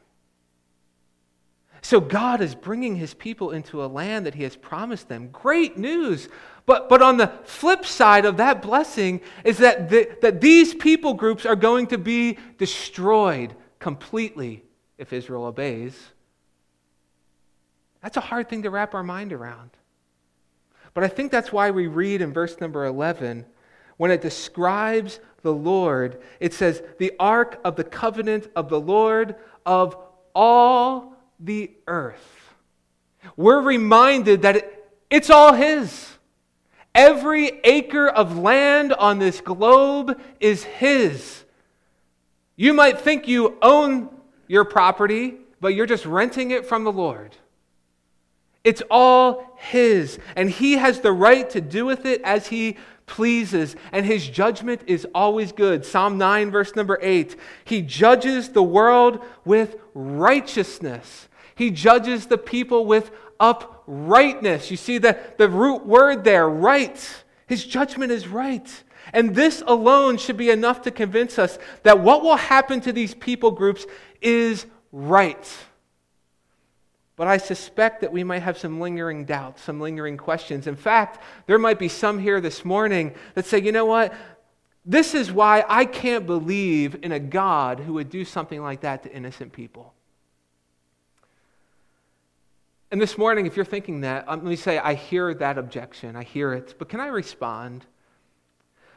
So 1.87 2.01
God 2.01 2.41
is 2.41 2.57
bringing 2.57 2.97
his 2.97 3.15
people 3.15 3.53
into 3.53 3.85
a 3.85 3.87
land 3.87 4.27
that 4.27 4.35
he 4.35 4.43
has 4.43 4.57
promised 4.57 5.09
them. 5.09 5.29
Great 5.29 5.79
news. 5.79 6.29
But, 6.67 6.89
but 6.89 7.01
on 7.01 7.17
the 7.17 7.29
flip 7.45 7.87
side 7.87 8.25
of 8.25 8.39
that 8.39 8.61
blessing 8.61 9.21
is 9.45 9.59
that, 9.59 9.89
the, 9.89 10.09
that 10.21 10.41
these 10.41 10.75
people 10.75 11.15
groups 11.15 11.47
are 11.47 11.55
going 11.55 11.87
to 11.87 11.97
be 11.97 12.39
destroyed 12.59 13.55
completely 13.79 14.65
if 14.99 15.13
Israel 15.13 15.45
obeys. 15.45 15.97
That's 18.03 18.17
a 18.17 18.21
hard 18.21 18.49
thing 18.49 18.65
to 18.65 18.71
wrap 18.71 18.93
our 18.93 19.05
mind 19.05 19.33
around. 19.33 19.71
But 20.93 21.05
I 21.05 21.09
think 21.09 21.31
that's 21.31 21.53
why 21.53 21.71
we 21.71 21.87
read 21.87 22.21
in 22.21 22.33
verse 22.33 22.61
number 22.61 22.85
11, 22.85 23.47
when 23.97 24.11
it 24.11 24.23
describes 24.23 25.21
the 25.43 25.55
Lord, 25.55 26.21
it 26.41 26.53
says, 26.53 26.83
the 26.99 27.13
ark 27.21 27.61
of 27.65 27.77
the 27.77 27.85
covenant 27.85 28.51
of 28.57 28.71
the 28.71 28.81
Lord 28.81 29.37
of 29.65 29.97
all 30.35 31.16
the 31.39 31.71
earth. 31.87 32.55
We're 33.37 33.61
reminded 33.61 34.43
that 34.43 34.57
it, 34.57 34.93
it's 35.11 35.31
all 35.31 35.53
His. 35.53 36.13
Every 36.95 37.61
acre 37.65 38.09
of 38.09 38.39
land 38.39 38.93
on 38.93 39.19
this 39.19 39.41
globe 39.41 40.21
is 40.41 40.65
His. 40.65 41.45
You 42.57 42.73
might 42.73 43.01
think 43.01 43.29
you 43.29 43.59
own 43.61 44.09
your 44.49 44.65
property, 44.65 45.35
but 45.61 45.75
you're 45.75 45.87
just 45.87 46.07
renting 46.07 46.53
it 46.53 46.65
from 46.65 46.85
the 46.85 46.93
Lord. 46.93 47.37
It's 48.65 48.83
all 48.91 49.57
His, 49.59 50.19
and 50.35 50.51
He 50.51 50.73
has 50.73 51.01
the 51.01 51.13
right 51.13 51.49
to 51.51 51.61
do 51.61 51.85
with 51.85 52.07
it 52.07 52.23
as 52.23 52.47
He 52.47 52.77
pleases, 53.07 53.77
and 53.93 54.05
his 54.05 54.29
judgment 54.29 54.83
is 54.87 55.07
always 55.15 55.53
good. 55.53 55.85
Psalm 55.85 56.19
9, 56.19 56.51
verse 56.51 56.75
number 56.77 56.99
8. 57.01 57.37
He 57.65 57.83
judges 57.83 58.51
the 58.51 58.63
world 58.63 59.25
with 59.45 59.77
righteousness, 59.95 61.29
he 61.55 61.71
judges 61.71 62.27
the 62.27 62.39
people 62.39 62.85
with 62.85 63.11
uprightness. 63.41 64.71
You 64.71 64.77
see 64.77 64.99
the, 64.99 65.19
the 65.39 65.49
root 65.49 65.87
word 65.87 66.25
there, 66.25 66.49
right. 66.49 67.23
His 67.47 67.65
judgment 67.65 68.13
is 68.13 68.29
right. 68.29 68.83
And 69.13 69.35
this 69.35 69.63
alone 69.67 70.17
should 70.19 70.37
be 70.37 70.51
enough 70.51 70.83
to 70.83 70.91
convince 70.91 71.39
us 71.39 71.59
that 71.85 72.01
what 72.01 72.23
will 72.23 72.37
happen 72.37 72.81
to 72.83 72.93
these 72.93 73.15
people 73.15 73.53
groups 73.53 73.87
is 74.21 74.67
right. 74.91 75.49
But 77.17 77.29
I 77.29 77.39
suspect 77.39 78.03
that 78.03 78.13
we 78.13 78.25
might 78.25 78.43
have 78.43 78.59
some 78.59 78.79
lingering 78.79 79.25
doubts, 79.25 79.63
some 79.63 79.81
lingering 79.81 80.19
questions. 80.19 80.67
In 80.67 80.77
fact, 80.77 81.23
there 81.47 81.59
might 81.59 81.79
be 81.79 81.89
some 81.89 82.19
here 82.19 82.43
this 82.43 82.63
morning 82.63 83.15
that 83.35 83.47
say, 83.47 83.59
you 83.61 83.73
know 83.73 83.87
what? 83.87 84.13
This 84.85 85.15
is 85.15 85.33
why 85.33 85.65
I 85.67 85.87
can't 85.87 86.27
believe 86.27 86.99
in 87.03 87.13
a 87.13 87.19
God 87.19 87.81
who 87.81 87.95
would 87.95 88.11
do 88.11 88.25
something 88.25 88.63
like 88.63 88.83
that 88.83 89.03
to 89.05 89.13
innocent 89.13 89.53
people. 89.53 89.95
And 92.91 93.01
this 93.01 93.19
morning, 93.19 93.47
if 93.47 93.57
you're 93.57 93.65
thinking 93.65 94.03
that, 94.03 94.29
um, 94.29 94.41
let 94.41 94.49
me 94.49 94.57
say, 94.57 94.79
I 94.79 94.95
hear 94.95 95.35
that 95.35 95.59
objection. 95.59 96.15
I 96.15 96.23
hear 96.23 96.53
it. 96.53 96.75
But 96.79 96.89
can 96.89 97.01
I 97.01 97.09
respond? 97.09 97.85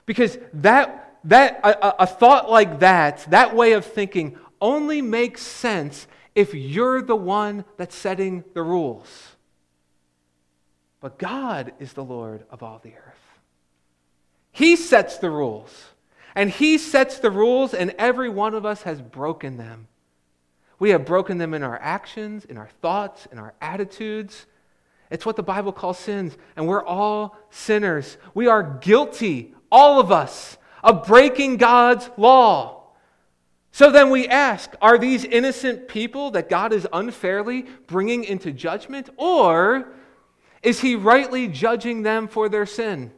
Because 0.05 0.37
that, 0.53 1.17
that 1.23 1.59
a, 1.63 2.03
a 2.03 2.05
thought 2.05 2.51
like 2.51 2.79
that, 2.81 3.25
that 3.29 3.55
way 3.55 3.71
of 3.71 3.85
thinking, 3.85 4.37
only 4.61 5.01
makes 5.01 5.41
sense 5.41 6.05
if 6.39 6.53
you're 6.53 7.01
the 7.01 7.17
one 7.17 7.65
that's 7.75 7.93
setting 7.93 8.45
the 8.53 8.63
rules. 8.63 9.35
But 11.01 11.19
God 11.19 11.73
is 11.79 11.91
the 11.91 12.03
Lord 12.03 12.45
of 12.49 12.63
all 12.63 12.79
the 12.81 12.93
earth. 12.93 13.39
He 14.53 14.77
sets 14.77 15.17
the 15.17 15.29
rules. 15.29 15.89
And 16.35 16.49
He 16.49 16.77
sets 16.77 17.19
the 17.19 17.29
rules, 17.29 17.73
and 17.73 17.93
every 17.97 18.29
one 18.29 18.53
of 18.53 18.65
us 18.65 18.83
has 18.83 19.01
broken 19.01 19.57
them. 19.57 19.87
We 20.79 20.91
have 20.91 21.05
broken 21.05 21.39
them 21.39 21.53
in 21.53 21.61
our 21.61 21.77
actions, 21.81 22.45
in 22.45 22.57
our 22.57 22.69
thoughts, 22.81 23.27
in 23.33 23.37
our 23.37 23.53
attitudes. 23.59 24.45
It's 25.11 25.25
what 25.25 25.35
the 25.35 25.43
Bible 25.43 25.73
calls 25.73 25.99
sins, 25.99 26.37
and 26.55 26.69
we're 26.69 26.85
all 26.85 27.35
sinners. 27.49 28.17
We 28.33 28.47
are 28.47 28.63
guilty, 28.63 29.53
all 29.69 29.99
of 29.99 30.09
us, 30.09 30.57
of 30.85 31.05
breaking 31.05 31.57
God's 31.57 32.09
law. 32.15 32.78
So 33.71 33.91
then 33.91 34.09
we 34.09 34.27
ask 34.27 34.73
are 34.81 34.97
these 34.97 35.25
innocent 35.25 35.87
people 35.87 36.31
that 36.31 36.49
God 36.49 36.73
is 36.73 36.87
unfairly 36.91 37.65
bringing 37.87 38.23
into 38.23 38.51
judgment, 38.51 39.09
or 39.17 39.89
is 40.61 40.81
he 40.81 40.95
rightly 40.95 41.47
judging 41.47 42.01
them 42.01 42.27
for 42.27 42.49
their 42.49 42.65
sin? 42.65 43.11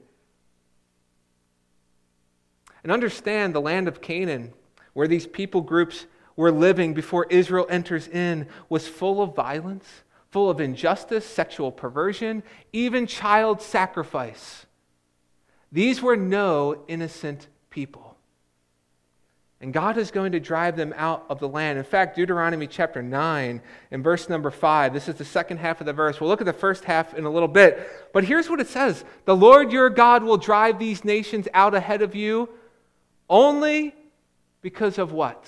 And 2.84 2.92
understand 2.92 3.54
the 3.54 3.62
land 3.62 3.88
of 3.88 4.02
Canaan, 4.02 4.54
where 4.94 5.08
these 5.08 5.28
people 5.28 5.62
groups 5.62 6.06
were 6.36 6.52
living 6.52 6.94
before 6.94 7.28
Israel 7.30 7.68
enters 7.70 8.08
in, 8.08 8.48
was 8.70 8.88
full 8.88 9.22
of 9.22 9.36
violence, 9.36 9.86
full 10.30 10.50
of 10.50 10.60
injustice, 10.60 11.26
sexual 11.26 11.72
perversion, 11.72 12.42
even 12.74 13.06
child 13.06 13.62
sacrifice. 13.62 14.66
These 15.72 16.02
were 16.02 16.18
no 16.18 16.84
innocent 16.88 17.48
people. 17.70 18.11
And 19.62 19.72
God 19.72 20.00
is 20.00 20.10
going 20.10 20.32
to 20.32 20.40
drive 20.40 20.76
them 20.76 20.92
out 20.98 21.24
of 21.30 21.40
the 21.40 21.48
land. 21.48 21.78
In 21.78 21.84
fact, 21.84 22.16
Deuteronomy 22.16 22.66
chapter 22.66 23.04
9 23.04 23.62
and 23.92 24.04
verse 24.04 24.28
number 24.28 24.50
5, 24.50 24.92
this 24.92 25.08
is 25.08 25.16
the 25.16 25.26
second 25.26 25.58
half 25.58 25.80
of 25.80 25.86
the 25.86 25.94
verse. 25.94 26.20
We'll 26.20 26.32
look 26.32 26.42
at 26.42 26.46
the 26.46 26.54
first 26.54 26.84
half 26.84 27.14
in 27.14 27.26
a 27.26 27.30
little 27.30 27.48
bit. 27.48 27.88
But 28.12 28.24
here's 28.24 28.50
what 28.50 28.60
it 28.60 28.68
says 28.68 29.06
The 29.26 29.36
Lord 29.36 29.72
your 29.72 29.92
God 29.92 30.24
will 30.24 30.38
drive 30.38 30.80
these 30.80 31.06
nations 31.06 31.48
out 31.54 31.76
ahead 31.76 32.02
of 32.02 32.16
you 32.16 32.50
only 33.30 33.94
because 34.62 34.98
of 34.98 35.12
what? 35.12 35.46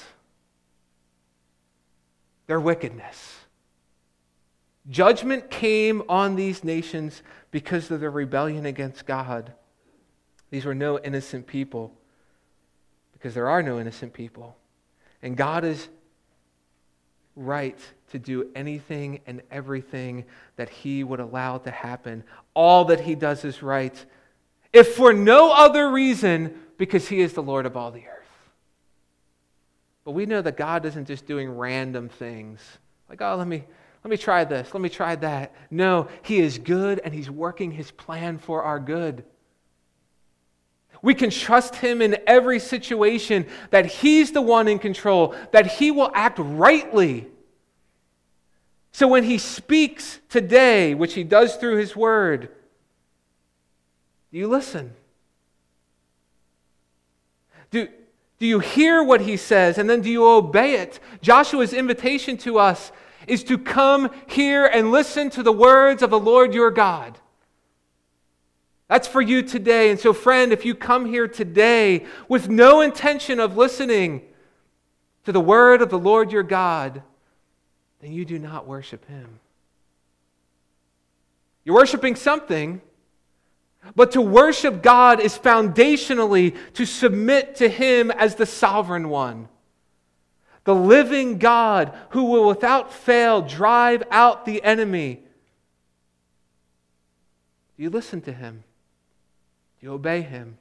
Their 2.46 2.60
wickedness. 2.60 3.40
Judgment 4.88 5.50
came 5.50 6.04
on 6.08 6.36
these 6.36 6.64
nations 6.64 7.24
because 7.50 7.90
of 7.90 8.00
their 8.00 8.12
rebellion 8.12 8.68
against 8.68 9.08
God. 9.08 9.54
These 10.52 10.66
were 10.66 10.76
no 10.76 11.00
innocent 11.00 11.48
people 11.48 11.98
because 13.24 13.34
there 13.34 13.48
are 13.48 13.64
no 13.64 13.80
innocent 13.80 14.12
people. 14.12 14.54
And 15.22 15.38
God 15.38 15.64
is 15.64 15.88
right 17.38 17.80
to 18.12 18.20
do 18.20 18.52
anything 18.54 19.22
and 19.26 19.42
everything 19.50 20.26
that 20.58 20.68
He 20.68 21.06
would 21.06 21.22
allow 21.22 21.58
to 21.60 21.72
happen. 21.72 22.26
All 22.54 22.84
that 22.86 23.00
He 23.00 23.16
does 23.16 23.46
is 23.46 23.64
right, 23.64 23.96
if 24.74 24.96
for 24.96 25.14
no 25.14 25.54
other 25.54 25.90
reason, 25.90 26.54
because 26.78 27.08
He 27.08 27.22
is 27.22 27.32
the 27.32 27.42
Lord 27.42 27.66
of 27.66 27.78
all 27.78 27.92
the 27.92 28.06
earth. 28.06 28.52
But 30.04 30.12
we 30.12 30.26
know 30.26 30.42
that 30.42 30.58
God 30.58 30.86
isn't 30.86 31.08
just 31.08 31.26
doing 31.26 31.50
random 31.50 32.10
things 32.10 32.60
like, 33.08 33.22
oh, 33.22 33.38
let 33.38 33.48
me. 33.48 33.64
Let 34.04 34.12
me 34.12 34.18
try 34.18 34.44
this. 34.44 34.74
Let 34.74 34.82
me 34.82 34.90
try 34.90 35.16
that. 35.16 35.56
No, 35.72 36.10
He 36.24 36.42
is 36.42 36.58
good 36.58 37.00
and 37.06 37.14
He's 37.14 37.30
working 37.30 37.72
His 37.72 37.90
plan 37.90 38.38
for 38.38 38.64
our 38.64 38.78
good. 38.78 39.24
We 41.04 41.14
can 41.14 41.30
trust 41.30 41.76
Him 41.76 42.02
in 42.02 42.18
every 42.26 42.60
situation 42.60 43.46
that 43.70 43.86
He's 43.86 44.32
the 44.32 44.42
one 44.42 44.68
in 44.68 44.80
control, 44.80 45.36
that 45.52 45.68
He 45.68 45.92
will 45.92 46.10
act 46.16 46.40
rightly. 46.40 47.28
So 48.94 49.10
when 49.10 49.26
He 49.26 49.38
speaks 49.38 50.20
today, 50.30 50.96
which 50.96 51.14
He 51.14 51.26
does 51.26 51.58
through 51.58 51.76
His 51.76 51.94
Word, 51.94 52.50
do 54.32 54.38
you 54.40 54.48
listen? 54.48 54.94
Do, 57.70 57.90
do 58.40 58.48
you 58.48 58.60
hear 58.60 59.04
what 59.04 59.20
He 59.22 59.36
says 59.36 59.78
and 59.78 59.90
then 59.90 60.00
do 60.02 60.10
you 60.10 60.26
obey 60.26 60.76
it? 60.76 61.02
Joshua's 61.22 61.74
invitation 61.74 62.38
to 62.38 62.58
us 62.60 62.94
is 63.28 63.44
to 63.44 63.58
come 63.58 64.10
here 64.28 64.66
and 64.66 64.92
listen 64.92 65.30
to 65.32 65.44
the 65.44 65.52
words 65.52 66.02
of 66.02 66.12
the 66.12 66.20
Lord 66.20 66.54
your 66.54 66.72
God. 66.72 67.20
That's 68.88 69.08
for 69.08 69.22
you 69.22 69.42
today. 69.42 69.90
And 69.90 70.00
so, 70.00 70.14
friend, 70.14 70.52
if 70.52 70.66
you 70.66 70.76
come 70.76 71.06
here 71.06 71.28
today 71.28 72.06
with 72.28 72.50
no 72.50 72.82
intention 72.82 73.40
of 73.40 73.58
listening 73.58 74.22
to 75.26 75.32
the 75.32 75.40
word 75.40 75.82
of 75.82 75.90
the 75.90 76.00
Lord 76.00 76.32
your 76.32 76.44
God, 76.44 77.02
then 78.02 78.12
you 78.12 78.26
do 78.26 78.38
not 78.38 78.68
worship 78.68 79.08
him. 79.08 79.40
You're 81.64 81.76
worshiping 81.76 82.16
something, 82.16 82.82
but 83.96 84.12
to 84.12 84.22
worship 84.22 84.82
God 84.82 85.22
is 85.22 85.38
foundationally 85.38 86.56
to 86.74 86.86
submit 86.86 87.56
to 87.56 87.70
him 87.70 88.12
as 88.12 88.36
the 88.36 88.46
sovereign 88.46 89.08
one. 89.10 89.48
The 90.66 90.76
living 90.76 91.40
God 91.40 91.94
who 92.10 92.26
will 92.26 92.48
without 92.48 92.94
fail 92.94 93.42
drive 93.42 94.04
out 94.12 94.46
the 94.46 94.64
enemy. 94.64 95.22
Do 97.78 97.84
you 97.84 97.90
listen 97.90 98.22
to 98.22 98.34
him? 98.34 98.64
You 99.84 99.92
obey 99.92 100.22
him. 100.22 100.58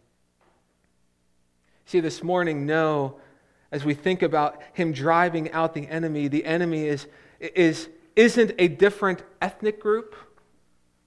See, 1.87 2.01
this 2.01 2.25
morning, 2.25 2.67
know 2.67 3.21
as 3.71 3.85
we 3.85 3.95
think 3.95 4.21
about 4.21 4.61
him 4.73 4.93
driving 4.93 5.53
out 5.53 5.75
the 5.75 5.87
enemy, 5.87 6.27
the 6.27 6.45
enemy 6.45 6.87
is, 6.87 7.07
is, 7.39 7.89
isn't 8.17 8.51
a 8.59 8.67
different 8.67 9.23
ethnic 9.41 9.79
group. 9.79 10.17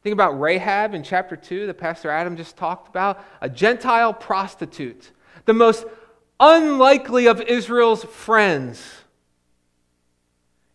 Think 0.02 0.14
about 0.14 0.40
Rahab 0.40 0.94
in 0.94 1.04
chapter 1.04 1.36
2 1.36 1.68
that 1.68 1.74
Pastor 1.74 2.10
Adam 2.10 2.38
just 2.38 2.56
talked 2.56 2.88
about, 2.88 3.22
a 3.42 3.50
Gentile 3.50 4.14
prostitute, 4.14 5.12
the 5.44 5.54
most 5.54 5.84
unlikely 6.40 7.28
of 7.28 7.42
Israel's 7.42 8.06
friends. 8.06 8.82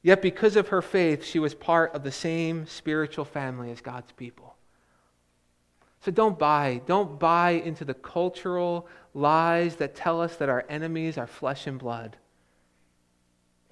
Yet, 0.02 0.20
because 0.20 0.56
of 0.56 0.68
her 0.68 0.82
faith, 0.82 1.24
she 1.24 1.38
was 1.38 1.54
part 1.54 1.94
of 1.94 2.02
the 2.02 2.12
same 2.12 2.66
spiritual 2.66 3.24
family 3.24 3.70
as 3.70 3.80
God's 3.80 4.12
people. 4.12 4.49
So 6.02 6.10
don't 6.10 6.38
buy. 6.38 6.80
Don't 6.86 7.18
buy 7.18 7.50
into 7.50 7.84
the 7.84 7.94
cultural 7.94 8.88
lies 9.12 9.76
that 9.76 9.94
tell 9.94 10.20
us 10.20 10.36
that 10.36 10.48
our 10.48 10.64
enemies 10.68 11.18
are 11.18 11.26
flesh 11.26 11.66
and 11.66 11.78
blood. 11.78 12.16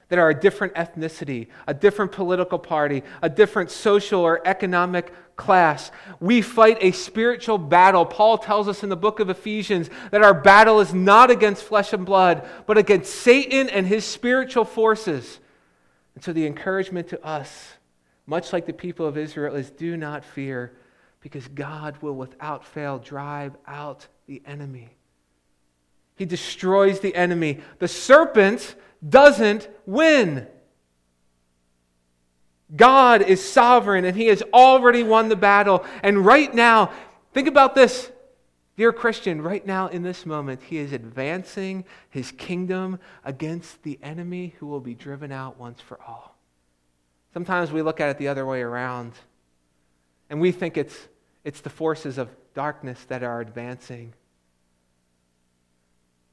That 0.09 0.19
are 0.19 0.31
a 0.31 0.38
different 0.38 0.75
ethnicity, 0.75 1.49
a 1.67 1.75
different 1.75 2.12
political 2.12 2.59
party, 2.59 3.03
a 3.23 3.29
different 3.29 3.71
social 3.71 4.21
or 4.21 4.47
economic 4.47 5.12
class. 5.37 5.91
We 6.19 6.43
fight 6.43 6.79
a 6.81 6.93
spiritual 6.93 7.59
battle. 7.59 8.05
Paul 8.05 8.38
tells 8.38 8.69
us 8.69 8.83
in 8.83 8.88
the 8.88 8.97
book 8.97 9.21
of 9.21 9.31
Ephesians 9.31 9.88
that 10.11 10.23
our 10.23 10.35
battle 10.35 10.81
is 10.81 10.93
not 10.93 11.31
against 11.31 11.62
flesh 11.62 11.93
and 11.93 12.05
blood, 12.05 12.47
but 12.67 12.79
against 12.79 13.14
Satan 13.14 13.69
and 13.69 13.87
his 13.87 14.05
spiritual 14.05 14.64
forces. 14.64 15.41
And 16.14 16.25
so 16.25 16.33
the 16.33 16.47
encouragement 16.47 17.09
to 17.09 17.25
us, 17.25 17.75
much 18.27 18.53
like 18.53 18.67
the 18.67 18.73
people 18.73 19.07
of 19.07 19.17
Israel, 19.17 19.55
is 19.55 19.71
do 19.71 19.97
not 19.97 20.25
fear 20.25 20.73
because 21.29 21.47
God 21.49 21.99
will 22.01 22.14
without 22.14 22.64
fail 22.64 22.99
drive 22.99 23.55
out 23.67 24.07
the 24.27 24.41
enemy. 24.47 24.88
He 26.17 26.25
destroys 26.25 27.01
the 27.01 27.14
enemy. 27.14 27.61
The 27.81 27.87
serpent 27.87 28.75
doesn't 29.07 29.69
win. 29.85 30.47
God 32.75 33.21
is 33.21 33.47
sovereign 33.47 34.07
and 34.07 34.17
he 34.17 34.29
has 34.29 34.43
already 34.55 35.03
won 35.03 35.29
the 35.29 35.37
battle. 35.37 35.85
And 36.03 36.25
right 36.25 36.53
now, 36.53 36.93
think 37.35 37.47
about 37.47 37.75
this, 37.75 38.11
dear 38.79 38.91
Christian, 38.91 39.43
right 39.43 39.67
now 39.67 39.88
in 39.88 40.03
this 40.03 40.25
moment, 40.25 40.62
he 40.62 40.79
is 40.79 40.95
advancing 40.95 41.85
his 42.09 42.33
kingdom 42.33 42.99
against 43.23 43.83
the 43.83 43.99
enemy 44.03 44.55
who 44.59 44.67
will 44.67 44.81
be 44.81 44.95
driven 44.95 45.31
out 45.31 45.61
once 45.61 45.83
for 45.83 46.01
all. 46.01 46.38
Sometimes 47.35 47.71
we 47.71 47.83
look 47.83 48.01
at 48.01 48.09
it 48.09 48.17
the 48.17 48.29
other 48.29 48.47
way 48.47 48.62
around. 48.62 49.12
And 50.31 50.41
we 50.41 50.53
think 50.53 50.77
it's, 50.77 50.97
it's 51.49 51.63
the 51.63 51.71
forces 51.71 52.19
of 52.19 52.29
darkness 52.53 53.03
that 53.09 53.23
are 53.23 53.41
advancing. 53.41 54.13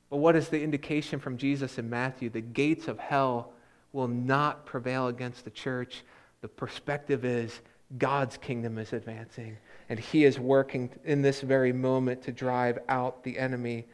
But 0.09 0.17
what 0.17 0.35
is 0.35 0.49
the 0.49 0.61
indication 0.61 1.21
from 1.21 1.37
Jesus 1.37 1.77
in 1.77 1.89
Matthew? 1.89 2.29
The 2.29 2.41
gates 2.41 2.89
of 2.89 2.99
hell 2.99 3.53
will 3.93 4.09
not 4.09 4.65
prevail 4.65 5.07
against 5.07 5.45
the 5.45 5.51
church. 5.51 6.03
The 6.41 6.49
perspective 6.49 7.23
is 7.23 7.61
God's 7.97 8.35
kingdom 8.35 8.77
is 8.77 8.91
advancing, 8.91 9.55
and 9.87 9.97
He 9.97 10.25
is 10.25 10.37
working 10.37 10.89
in 11.05 11.21
this 11.21 11.39
very 11.39 11.71
moment 11.71 12.23
to 12.23 12.33
drive 12.33 12.79
out 12.89 13.23
the 13.23 13.39
enemy. 13.39 13.85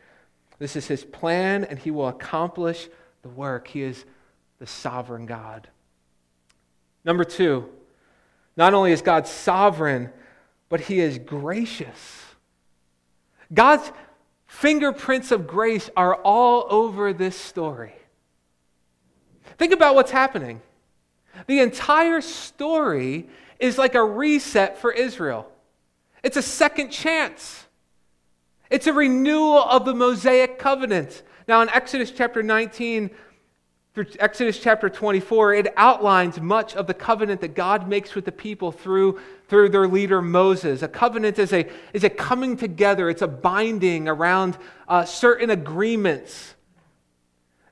This 0.57 0.75
is 0.75 0.87
His 0.87 1.05
plan, 1.05 1.65
and 1.65 1.77
He 1.77 1.91
will 1.91 2.07
accomplish 2.07 2.89
the 3.21 3.29
work. 3.29 3.67
He 3.67 3.83
is 3.83 4.05
the 4.57 4.65
sovereign 4.65 5.27
God. 5.27 5.67
Number 7.05 7.23
two, 7.23 7.69
not 8.57 8.73
only 8.73 8.91
is 8.91 9.03
God 9.03 9.27
sovereign, 9.27 10.09
but 10.71 10.79
He 10.79 11.01
is 11.01 11.19
gracious. 11.19 12.23
God's 13.53 13.91
fingerprints 14.47 15.31
of 15.31 15.45
grace 15.45 15.89
are 15.97 16.15
all 16.15 16.65
over 16.69 17.11
this 17.11 17.35
story. 17.35 17.91
Think 19.57 19.73
about 19.73 19.95
what's 19.95 20.11
happening. 20.11 20.61
The 21.47 21.59
entire 21.59 22.21
story 22.21 23.27
is 23.59 23.77
like 23.77 23.95
a 23.95 24.03
reset 24.03 24.77
for 24.77 24.93
Israel. 24.93 25.51
It's 26.23 26.37
a 26.37 26.41
second 26.41 26.91
chance. 26.91 27.67
It's 28.69 28.87
a 28.87 28.93
renewal 28.93 29.63
of 29.63 29.83
the 29.83 29.93
Mosaic 29.93 30.57
covenant. 30.57 31.21
Now, 31.49 31.61
in 31.61 31.67
Exodus 31.67 32.11
chapter 32.11 32.41
19 32.41 33.11
through 33.93 34.05
Exodus 34.19 34.57
chapter 34.57 34.89
24, 34.89 35.53
it 35.53 35.73
outlines 35.75 36.39
much 36.39 36.75
of 36.77 36.87
the 36.87 36.93
covenant 36.93 37.41
that 37.41 37.55
God 37.55 37.89
makes 37.89 38.15
with 38.15 38.23
the 38.23 38.31
people 38.31 38.71
through, 38.71 39.19
through 39.49 39.67
their 39.67 39.85
leader 39.85 40.21
Moses. 40.21 40.81
A 40.81 40.87
covenant 40.87 41.37
is 41.37 41.51
a, 41.51 41.69
is 41.91 42.05
a 42.05 42.09
coming 42.09 42.55
together, 42.55 43.09
it's 43.09 43.21
a 43.21 43.27
binding 43.27 44.07
around 44.07 44.57
uh, 44.87 45.03
certain 45.03 45.49
agreements. 45.49 46.55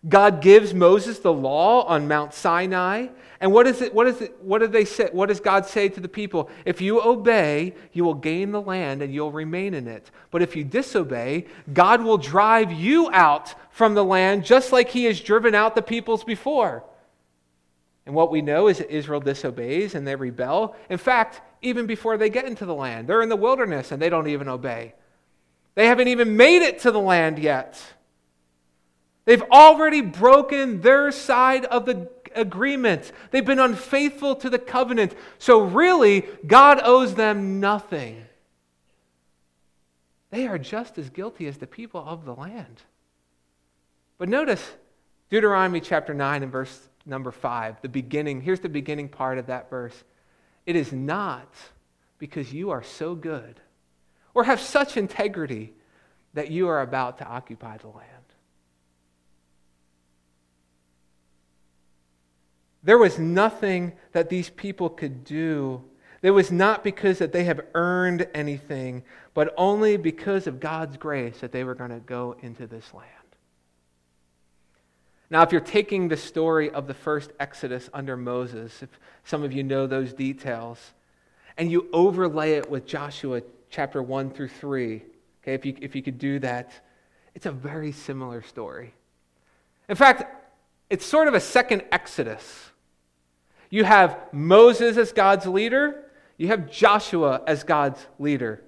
God 0.08 0.42
gives 0.42 0.74
Moses 0.74 1.20
the 1.20 1.32
law 1.32 1.84
on 1.84 2.10
Mount 2.10 2.34
Sinai. 2.34 3.08
And 3.42 3.54
what 3.54 3.68
is 3.68 3.82
it? 3.82 3.94
What 3.94 4.08
is 4.08 4.22
it? 4.22 4.36
What 4.42 4.60
do 4.60 4.68
they 4.68 4.84
say? 4.84 5.10
What 5.12 5.30
does 5.30 5.40
God 5.40 5.66
say 5.66 5.88
to 5.90 6.00
the 6.02 6.10
people? 6.10 6.50
If 6.66 6.82
you 6.82 7.02
obey, 7.02 7.74
you 7.94 8.04
will 8.04 8.14
gain 8.14 8.52
the 8.52 8.62
land 8.62 9.02
and 9.02 9.14
you'll 9.14 9.32
remain 9.32 9.74
in 9.74 9.88
it. 9.88 10.12
But 10.30 10.42
if 10.42 10.56
you 10.56 10.66
disobey, 10.66 11.46
God 11.72 12.04
will 12.04 12.18
drive 12.18 12.74
you 12.74 13.10
out 13.12 13.56
from 13.72 13.94
the 13.96 14.04
land 14.04 14.44
just 14.44 14.74
like 14.74 14.90
he 14.90 15.06
has 15.06 15.22
driven 15.22 15.56
out 15.56 15.74
the 15.74 15.82
peoples 15.82 16.26
before. 16.26 16.84
And 18.06 18.14
what 18.14 18.32
we 18.32 18.42
know 18.42 18.68
is 18.68 18.80
that 18.80 18.94
Israel 18.94 19.22
disobeys 19.22 19.96
and 19.96 20.06
they 20.06 20.16
rebel. 20.16 20.76
In 20.90 20.98
fact, 20.98 21.42
even 21.62 21.86
before 21.86 22.18
they 22.18 22.30
get 22.30 22.46
into 22.46 22.66
the 22.66 22.74
land, 22.74 23.08
they're 23.08 23.22
in 23.22 23.30
the 23.30 23.36
wilderness 23.36 23.92
and 23.92 24.02
they 24.02 24.10
don't 24.10 24.28
even 24.28 24.50
obey. 24.50 24.96
They 25.76 25.86
haven't 25.86 26.10
even 26.10 26.36
made 26.36 26.62
it 26.62 26.80
to 26.80 26.92
the 26.92 27.00
land 27.00 27.40
yet. 27.40 27.82
They've 29.26 29.44
already 29.44 30.02
broken 30.02 30.82
their 30.82 31.12
side 31.12 31.66
of 31.66 31.86
the 31.86 32.10
agreement. 32.36 33.12
They've 33.32 33.46
been 33.46 33.60
unfaithful 33.60 34.36
to 34.38 34.50
the 34.50 34.60
covenant. 34.60 35.16
So, 35.38 35.62
really, 35.62 36.26
God 36.46 36.82
owes 36.84 37.16
them 37.16 37.60
nothing. 37.60 38.26
They 40.32 40.48
are 40.48 40.60
just 40.60 40.98
as 40.98 41.10
guilty 41.10 41.48
as 41.48 41.58
the 41.58 41.68
people 41.68 42.04
of 42.06 42.26
the 42.26 42.36
land. 42.36 42.82
But 44.18 44.30
notice 44.30 44.64
Deuteronomy 45.30 45.80
chapter 45.80 46.14
9 46.14 46.44
and 46.44 46.52
verse 46.52 46.90
number 47.06 47.32
5, 47.32 47.82
the 47.82 47.90
beginning. 47.90 48.42
Here's 48.42 48.60
the 48.60 48.70
beginning 48.70 49.10
part 49.10 49.38
of 49.38 49.48
that 49.48 49.70
verse. 49.70 50.04
It 50.66 50.76
is 50.76 50.92
not 50.92 51.52
because 52.20 52.54
you 52.54 52.70
are 52.70 52.84
so 52.84 53.16
good 53.16 53.60
or 54.34 54.44
have 54.44 54.60
such 54.60 54.98
integrity 54.98 55.74
that 56.34 56.52
you 56.52 56.68
are 56.68 56.82
about 56.82 57.18
to 57.18 57.26
occupy 57.26 57.78
the 57.78 57.88
land. 57.88 58.19
There 62.84 62.98
was 62.98 63.20
nothing 63.20 63.94
that 64.14 64.30
these 64.30 64.50
people 64.50 64.90
could 64.90 65.24
do. 65.24 65.84
It 66.22 66.32
was 66.32 66.52
not 66.52 66.84
because 66.84 67.20
that 67.20 67.32
they 67.32 67.46
have 67.46 67.62
earned 67.74 68.28
anything, 68.34 69.04
but 69.34 69.54
only 69.58 69.98
because 69.98 70.48
of 70.48 70.60
God's 70.60 70.98
grace 70.98 71.40
that 71.40 71.52
they 71.52 71.64
were 71.64 71.76
going 71.76 71.92
to 71.92 72.00
go 72.00 72.36
into 72.42 72.68
this 72.68 72.94
land. 72.94 73.08
Now, 75.30 75.44
if 75.44 75.52
you're 75.52 75.62
taking 75.62 76.08
the 76.08 76.18
story 76.18 76.72
of 76.72 76.88
the 76.88 76.94
first 76.94 77.32
Exodus 77.40 77.90
under 77.94 78.18
Moses, 78.18 78.82
if 78.82 78.90
some 79.24 79.44
of 79.44 79.54
you 79.54 79.64
know 79.64 79.86
those 79.86 80.12
details, 80.14 80.80
and 81.58 81.72
you 81.72 81.88
overlay 81.94 82.54
it 82.54 82.70
with 82.70 82.88
Joshua 82.88 83.44
chapter 83.70 84.02
1 84.02 84.32
through 84.32 84.48
3, 84.48 85.04
okay, 85.44 85.54
if 85.54 85.66
you, 85.66 85.76
if 85.82 85.96
you 85.96 86.02
could 86.02 86.18
do 86.18 86.40
that, 86.40 86.72
it's 87.36 87.46
a 87.46 87.52
very 87.52 87.92
similar 87.92 88.42
story. 88.42 88.94
In 89.88 89.96
fact, 89.96 90.39
it's 90.90 91.06
sort 91.06 91.28
of 91.28 91.34
a 91.34 91.40
second 91.40 91.84
Exodus. 91.92 92.72
You 93.70 93.84
have 93.84 94.18
Moses 94.32 94.98
as 94.98 95.12
God's 95.12 95.46
leader, 95.46 96.04
you 96.38 96.48
have 96.48 96.72
Joshua 96.72 97.42
as 97.46 97.64
God's 97.64 98.06
leader. 98.18 98.64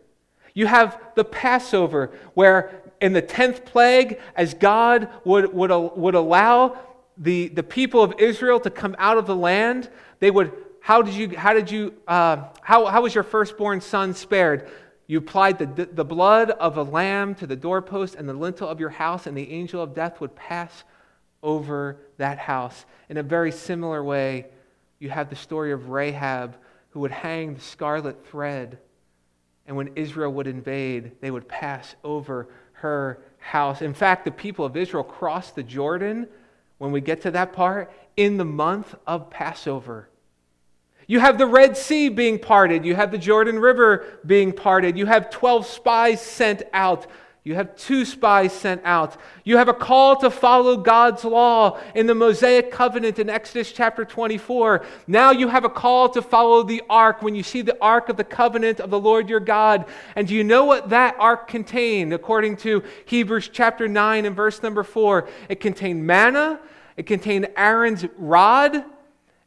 You 0.54 0.68
have 0.68 1.02
the 1.16 1.24
Passover, 1.24 2.12
where 2.34 2.82
in 3.00 3.14
the 3.14 3.22
10th 3.22 3.66
plague, 3.66 4.20
as 4.36 4.54
God 4.54 5.08
would, 5.24 5.54
would, 5.54 5.72
would 5.72 6.16
allow 6.16 6.78
the, 7.18 7.48
the 7.48 7.64
people 7.64 8.04
of 8.04 8.16
Israel 8.20 8.60
to 8.60 8.70
come 8.70 8.96
out 9.00 9.18
of 9.18 9.26
the 9.26 9.36
land, 9.36 9.90
they 10.20 10.30
would, 10.30 10.52
how 10.82 11.02
did 11.02 11.14
you, 11.14 11.38
how 11.38 11.54
did 11.54 11.72
you, 11.72 11.94
uh, 12.08 12.50
how, 12.62 12.86
how 12.86 13.02
was 13.02 13.16
your 13.16 13.24
firstborn 13.24 13.80
son 13.80 14.14
spared? 14.14 14.70
You 15.08 15.20
applied 15.20 15.58
the, 15.58 15.86
the 15.86 16.06
blood 16.06 16.52
of 16.52 16.78
a 16.78 16.84
lamb 16.84 17.36
to 17.36 17.48
the 17.48 17.56
doorpost 17.56 18.16
and 18.16 18.28
the 18.28 18.34
lintel 18.34 18.68
of 18.68 18.80
your 18.80 18.90
house, 18.90 19.28
and 19.28 19.38
the 19.38 19.52
angel 19.52 19.82
of 19.82 19.94
death 19.94 20.20
would 20.20 20.36
pass 20.36 20.84
over 21.44 21.98
that 22.18 22.38
house. 22.38 22.86
In 23.10 23.18
a 23.18 23.24
very 23.24 23.52
similar 23.52 24.04
way, 24.04 24.48
you 25.00 25.10
have 25.10 25.30
the 25.30 25.36
story 25.36 25.72
of 25.72 25.90
Rahab 25.90 26.56
who 26.92 27.00
would 27.02 27.12
hang 27.12 27.56
the 27.56 27.62
scarlet 27.62 28.26
thread. 28.28 28.78
And 29.66 29.76
when 29.76 29.92
Israel 29.96 30.32
would 30.34 30.48
invade, 30.48 31.14
they 31.22 31.32
would 31.32 31.48
pass 31.48 31.96
over 32.04 32.50
her 32.74 33.24
house. 33.40 33.82
In 33.82 33.94
fact, 33.94 34.26
the 34.26 34.32
people 34.32 34.66
of 34.66 34.78
Israel 34.78 35.04
crossed 35.04 35.56
the 35.56 35.64
Jordan, 35.64 36.28
when 36.78 36.92
we 36.92 37.02
get 37.02 37.22
to 37.22 37.32
that 37.32 37.54
part, 37.54 37.92
in 38.18 38.38
the 38.38 38.46
month 38.46 38.96
of 39.08 39.30
Passover. 39.30 40.10
You 41.08 41.20
have 41.20 41.38
the 41.38 41.46
Red 41.46 41.76
Sea 41.78 42.10
being 42.10 42.40
parted. 42.40 42.86
You 42.86 42.96
have 42.96 43.12
the 43.12 43.18
Jordan 43.18 43.60
River 43.60 44.06
being 44.26 44.52
parted. 44.52 44.98
You 44.98 45.06
have 45.06 45.30
12 45.30 45.66
spies 45.66 46.22
sent 46.22 46.64
out 46.74 47.08
you 47.44 47.56
have 47.56 47.76
two 47.76 48.06
spies 48.06 48.54
sent 48.54 48.82
out. 48.86 49.18
You 49.44 49.58
have 49.58 49.68
a 49.68 49.74
call 49.74 50.16
to 50.18 50.30
follow 50.30 50.78
God's 50.78 51.24
law 51.24 51.80
in 51.96 52.06
the 52.06 52.14
Mosaic 52.14 52.72
covenant 52.72 53.18
in 53.18 53.32
Exodus 53.32 53.72
chapter 53.72 54.06
24. 54.06 54.86
Now 55.08 55.32
you 55.32 55.48
have 55.48 55.66
a 55.66 55.70
call 55.70 56.10
to 56.10 56.22
follow 56.22 56.62
the 56.62 56.84
ark 56.88 57.24
when 57.24 57.34
you 57.34 57.42
see 57.42 57.64
the 57.64 57.82
ark 57.82 58.10
of 58.10 58.18
the 58.18 58.24
covenant 58.24 58.80
of 58.80 58.92
the 58.92 59.00
Lord 59.00 59.28
your 59.28 59.40
God. 59.40 59.86
And 60.16 60.28
do 60.28 60.36
you 60.36 60.44
know 60.44 60.66
what 60.66 60.90
that 60.90 61.16
ark 61.18 61.48
contained? 61.48 62.14
According 62.14 62.58
to 62.58 62.84
Hebrews 63.06 63.50
chapter 63.52 63.88
9 63.88 64.26
and 64.26 64.36
verse 64.36 64.62
number 64.62 64.84
4, 64.84 65.28
it 65.50 65.60
contained 65.60 66.06
manna, 66.06 66.60
it 66.96 67.08
contained 67.08 67.48
Aaron's 67.58 68.06
rod, 68.18 68.86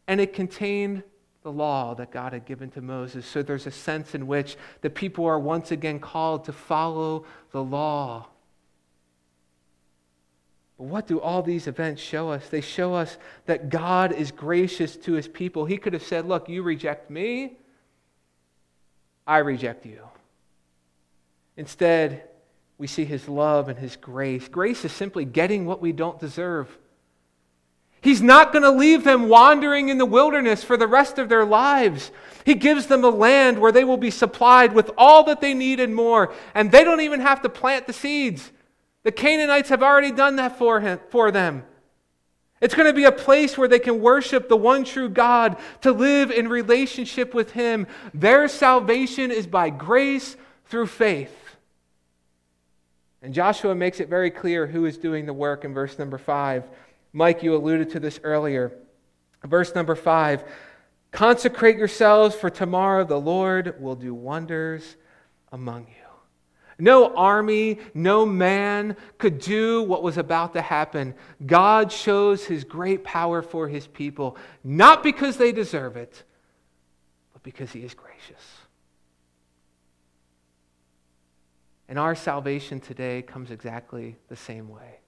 and 0.08 0.20
it 0.20 0.32
contained 0.32 1.04
the 1.44 1.52
law 1.52 1.94
that 1.94 2.10
God 2.10 2.32
had 2.32 2.46
given 2.46 2.70
to 2.70 2.80
Moses. 2.80 3.26
So 3.26 3.42
there's 3.42 3.66
a 3.66 3.70
sense 3.70 4.14
in 4.14 4.26
which 4.26 4.56
the 4.80 4.88
people 4.88 5.26
are 5.26 5.38
once 5.38 5.70
again 5.70 6.00
called 6.00 6.46
to 6.46 6.54
follow 6.54 7.26
the 7.52 7.62
law. 7.62 8.26
But 10.78 10.84
what 10.84 11.06
do 11.06 11.20
all 11.20 11.42
these 11.42 11.66
events 11.66 12.00
show 12.00 12.30
us? 12.30 12.48
They 12.48 12.62
show 12.62 12.94
us 12.94 13.18
that 13.44 13.68
God 13.68 14.12
is 14.12 14.32
gracious 14.32 14.96
to 14.96 15.12
his 15.12 15.28
people. 15.28 15.66
He 15.66 15.76
could 15.76 15.92
have 15.92 16.02
said, 16.02 16.26
Look, 16.26 16.48
you 16.48 16.62
reject 16.62 17.10
me, 17.10 17.58
I 19.26 19.38
reject 19.38 19.84
you. 19.84 20.00
Instead, 21.58 22.24
we 22.78 22.86
see 22.86 23.04
his 23.04 23.28
love 23.28 23.68
and 23.68 23.78
his 23.78 23.96
grace. 23.96 24.48
Grace 24.48 24.82
is 24.86 24.92
simply 24.92 25.26
getting 25.26 25.66
what 25.66 25.82
we 25.82 25.92
don't 25.92 26.18
deserve. 26.18 26.74
He's 28.04 28.20
not 28.20 28.52
going 28.52 28.64
to 28.64 28.70
leave 28.70 29.02
them 29.02 29.30
wandering 29.30 29.88
in 29.88 29.96
the 29.96 30.04
wilderness 30.04 30.62
for 30.62 30.76
the 30.76 30.86
rest 30.86 31.18
of 31.18 31.30
their 31.30 31.46
lives. 31.46 32.10
He 32.44 32.54
gives 32.54 32.86
them 32.86 33.02
a 33.02 33.08
land 33.08 33.58
where 33.58 33.72
they 33.72 33.82
will 33.82 33.96
be 33.96 34.10
supplied 34.10 34.74
with 34.74 34.90
all 34.98 35.24
that 35.24 35.40
they 35.40 35.54
need 35.54 35.80
and 35.80 35.94
more, 35.94 36.34
and 36.54 36.70
they 36.70 36.84
don't 36.84 37.00
even 37.00 37.20
have 37.20 37.40
to 37.40 37.48
plant 37.48 37.86
the 37.86 37.94
seeds. 37.94 38.52
The 39.04 39.10
Canaanites 39.10 39.70
have 39.70 39.82
already 39.82 40.12
done 40.12 40.36
that 40.36 40.58
for, 40.58 40.80
him, 40.80 41.00
for 41.08 41.30
them. 41.30 41.64
It's 42.60 42.74
going 42.74 42.88
to 42.88 42.94
be 42.94 43.04
a 43.04 43.12
place 43.12 43.56
where 43.56 43.68
they 43.68 43.78
can 43.78 44.02
worship 44.02 44.50
the 44.50 44.56
one 44.56 44.84
true 44.84 45.08
God, 45.08 45.56
to 45.80 45.90
live 45.90 46.30
in 46.30 46.48
relationship 46.48 47.32
with 47.32 47.52
Him. 47.52 47.86
Their 48.12 48.48
salvation 48.48 49.30
is 49.30 49.46
by 49.46 49.70
grace 49.70 50.36
through 50.66 50.88
faith. 50.88 51.34
And 53.22 53.32
Joshua 53.32 53.74
makes 53.74 53.98
it 53.98 54.10
very 54.10 54.30
clear 54.30 54.66
who 54.66 54.84
is 54.84 54.98
doing 54.98 55.24
the 55.24 55.32
work 55.32 55.64
in 55.64 55.72
verse 55.72 55.98
number 55.98 56.18
5. 56.18 56.64
Mike, 57.14 57.44
you 57.44 57.54
alluded 57.54 57.90
to 57.90 58.00
this 58.00 58.18
earlier. 58.24 58.76
Verse 59.44 59.74
number 59.74 59.94
five 59.94 60.44
Consecrate 61.12 61.78
yourselves, 61.78 62.34
for 62.34 62.50
tomorrow 62.50 63.04
the 63.04 63.20
Lord 63.20 63.80
will 63.80 63.94
do 63.94 64.12
wonders 64.12 64.96
among 65.52 65.86
you. 65.86 65.94
No 66.76 67.14
army, 67.14 67.78
no 67.94 68.26
man 68.26 68.96
could 69.16 69.38
do 69.38 69.84
what 69.84 70.02
was 70.02 70.18
about 70.18 70.54
to 70.54 70.60
happen. 70.60 71.14
God 71.46 71.92
shows 71.92 72.44
his 72.44 72.64
great 72.64 73.04
power 73.04 73.42
for 73.42 73.68
his 73.68 73.86
people, 73.86 74.36
not 74.64 75.04
because 75.04 75.36
they 75.36 75.52
deserve 75.52 75.96
it, 75.96 76.24
but 77.32 77.44
because 77.44 77.70
he 77.70 77.84
is 77.84 77.94
gracious. 77.94 78.42
And 81.88 81.96
our 81.96 82.16
salvation 82.16 82.80
today 82.80 83.22
comes 83.22 83.52
exactly 83.52 84.16
the 84.28 84.34
same 84.34 84.68
way. 84.68 84.98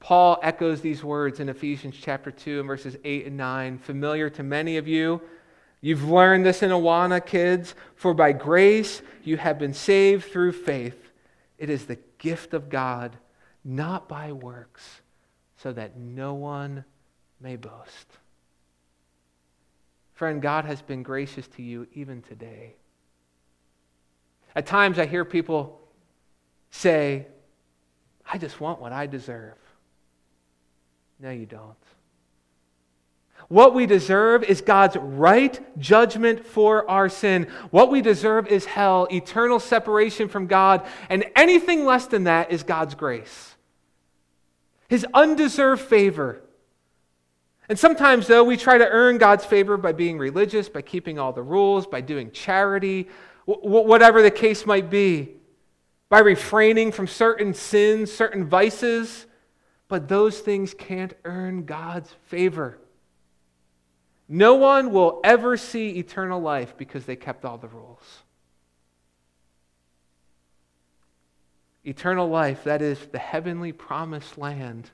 Paul 0.00 0.38
echoes 0.42 0.80
these 0.80 1.04
words 1.04 1.40
in 1.40 1.50
Ephesians 1.50 1.94
chapter 2.00 2.30
2 2.30 2.60
and 2.60 2.66
verses 2.66 2.96
8 3.04 3.26
and 3.26 3.36
9, 3.36 3.78
familiar 3.78 4.30
to 4.30 4.42
many 4.42 4.78
of 4.78 4.88
you. 4.88 5.20
You've 5.82 6.08
learned 6.08 6.44
this 6.44 6.62
in 6.62 6.70
Awana, 6.70 7.24
kids. 7.24 7.74
For 7.94 8.14
by 8.14 8.32
grace 8.32 9.02
you 9.22 9.36
have 9.36 9.58
been 9.58 9.74
saved 9.74 10.24
through 10.24 10.52
faith. 10.52 11.12
It 11.58 11.68
is 11.68 11.84
the 11.84 11.98
gift 12.18 12.54
of 12.54 12.70
God, 12.70 13.16
not 13.62 14.08
by 14.08 14.32
works, 14.32 15.02
so 15.58 15.72
that 15.72 15.96
no 15.98 16.34
one 16.34 16.84
may 17.40 17.56
boast. 17.56 18.06
Friend, 20.14 20.40
God 20.40 20.64
has 20.64 20.82
been 20.82 21.02
gracious 21.02 21.46
to 21.48 21.62
you 21.62 21.86
even 21.94 22.22
today. 22.22 22.74
At 24.54 24.66
times 24.66 24.98
I 24.98 25.06
hear 25.06 25.24
people 25.24 25.80
say, 26.70 27.26
I 28.30 28.38
just 28.38 28.60
want 28.60 28.80
what 28.80 28.92
I 28.92 29.06
deserve. 29.06 29.56
No, 31.20 31.30
you 31.30 31.46
don't. 31.46 31.76
What 33.48 33.74
we 33.74 33.86
deserve 33.86 34.44
is 34.44 34.60
God's 34.60 34.96
right 34.96 35.60
judgment 35.78 36.46
for 36.46 36.88
our 36.88 37.08
sin. 37.08 37.48
What 37.70 37.90
we 37.90 38.00
deserve 38.00 38.46
is 38.46 38.64
hell, 38.64 39.08
eternal 39.10 39.58
separation 39.58 40.28
from 40.28 40.46
God, 40.46 40.86
and 41.08 41.24
anything 41.34 41.84
less 41.84 42.06
than 42.06 42.24
that 42.24 42.52
is 42.52 42.62
God's 42.62 42.94
grace. 42.94 43.56
His 44.88 45.04
undeserved 45.12 45.82
favor. 45.82 46.40
And 47.68 47.78
sometimes, 47.78 48.26
though, 48.26 48.44
we 48.44 48.56
try 48.56 48.78
to 48.78 48.88
earn 48.88 49.18
God's 49.18 49.44
favor 49.44 49.76
by 49.76 49.92
being 49.92 50.16
religious, 50.16 50.68
by 50.68 50.82
keeping 50.82 51.18
all 51.18 51.32
the 51.32 51.42
rules, 51.42 51.86
by 51.86 52.00
doing 52.00 52.30
charity, 52.30 53.08
whatever 53.46 54.22
the 54.22 54.30
case 54.30 54.64
might 54.64 54.90
be, 54.90 55.30
by 56.08 56.20
refraining 56.20 56.92
from 56.92 57.06
certain 57.06 57.52
sins, 57.52 58.12
certain 58.12 58.44
vices. 58.44 59.26
But 59.90 60.06
those 60.08 60.38
things 60.38 60.72
can't 60.72 61.12
earn 61.24 61.64
God's 61.64 62.14
favor. 62.26 62.78
No 64.28 64.54
one 64.54 64.92
will 64.92 65.20
ever 65.24 65.56
see 65.56 65.98
eternal 65.98 66.40
life 66.40 66.76
because 66.76 67.04
they 67.04 67.16
kept 67.16 67.44
all 67.44 67.58
the 67.58 67.66
rules. 67.66 68.22
Eternal 71.84 72.28
life, 72.28 72.62
that 72.62 72.82
is 72.82 73.04
the 73.10 73.18
heavenly 73.18 73.72
promised 73.72 74.38
land, 74.38 74.88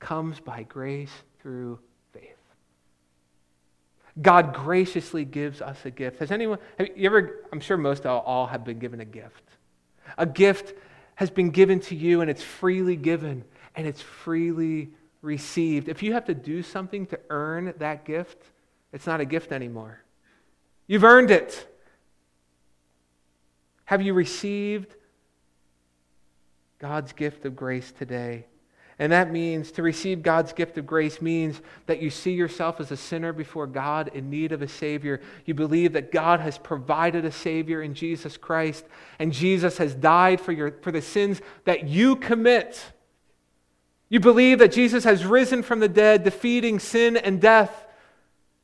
comes 0.00 0.40
by 0.40 0.64
grace 0.64 1.12
through 1.40 1.78
faith. 2.12 2.36
God 4.20 4.52
graciously 4.52 5.24
gives 5.24 5.62
us 5.62 5.78
a 5.84 5.92
gift. 5.92 6.18
Has 6.18 6.32
anyone, 6.32 6.58
have 6.76 6.88
you 6.96 7.06
ever, 7.06 7.44
I'm 7.52 7.60
sure 7.60 7.76
most 7.76 8.04
all 8.04 8.48
have 8.48 8.64
been 8.64 8.80
given 8.80 9.00
a 9.00 9.04
gift. 9.04 9.44
A 10.18 10.26
gift 10.26 10.74
has 11.14 11.30
been 11.30 11.50
given 11.50 11.78
to 11.78 11.94
you 11.94 12.20
and 12.20 12.28
it's 12.28 12.42
freely 12.42 12.96
given 12.96 13.44
and 13.74 13.86
it's 13.86 14.00
freely 14.00 14.90
received. 15.22 15.88
If 15.88 16.02
you 16.02 16.12
have 16.12 16.26
to 16.26 16.34
do 16.34 16.62
something 16.62 17.06
to 17.06 17.18
earn 17.30 17.74
that 17.78 18.04
gift, 18.04 18.42
it's 18.92 19.06
not 19.06 19.20
a 19.20 19.24
gift 19.24 19.52
anymore. 19.52 20.00
You've 20.86 21.04
earned 21.04 21.30
it. 21.30 21.66
Have 23.86 24.02
you 24.02 24.14
received 24.14 24.94
God's 26.78 27.12
gift 27.12 27.44
of 27.44 27.56
grace 27.56 27.90
today? 27.90 28.46
And 28.98 29.10
that 29.10 29.32
means 29.32 29.72
to 29.72 29.82
receive 29.82 30.22
God's 30.22 30.52
gift 30.52 30.78
of 30.78 30.86
grace 30.86 31.20
means 31.20 31.60
that 31.86 32.00
you 32.00 32.10
see 32.10 32.32
yourself 32.32 32.78
as 32.78 32.92
a 32.92 32.96
sinner 32.96 33.32
before 33.32 33.66
God 33.66 34.10
in 34.14 34.30
need 34.30 34.52
of 34.52 34.62
a 34.62 34.68
Savior. 34.68 35.20
You 35.46 35.54
believe 35.54 35.94
that 35.94 36.12
God 36.12 36.38
has 36.40 36.58
provided 36.58 37.24
a 37.24 37.32
Savior 37.32 37.82
in 37.82 37.94
Jesus 37.94 38.36
Christ, 38.36 38.84
and 39.18 39.32
Jesus 39.32 39.78
has 39.78 39.94
died 39.94 40.40
for, 40.40 40.52
your, 40.52 40.76
for 40.82 40.92
the 40.92 41.02
sins 41.02 41.40
that 41.64 41.88
you 41.88 42.14
commit. 42.14 42.92
You 44.08 44.20
believe 44.20 44.58
that 44.58 44.72
Jesus 44.72 45.04
has 45.04 45.24
risen 45.24 45.62
from 45.62 45.80
the 45.80 45.88
dead, 45.88 46.24
defeating 46.24 46.78
sin 46.78 47.16
and 47.16 47.40
death. 47.40 47.86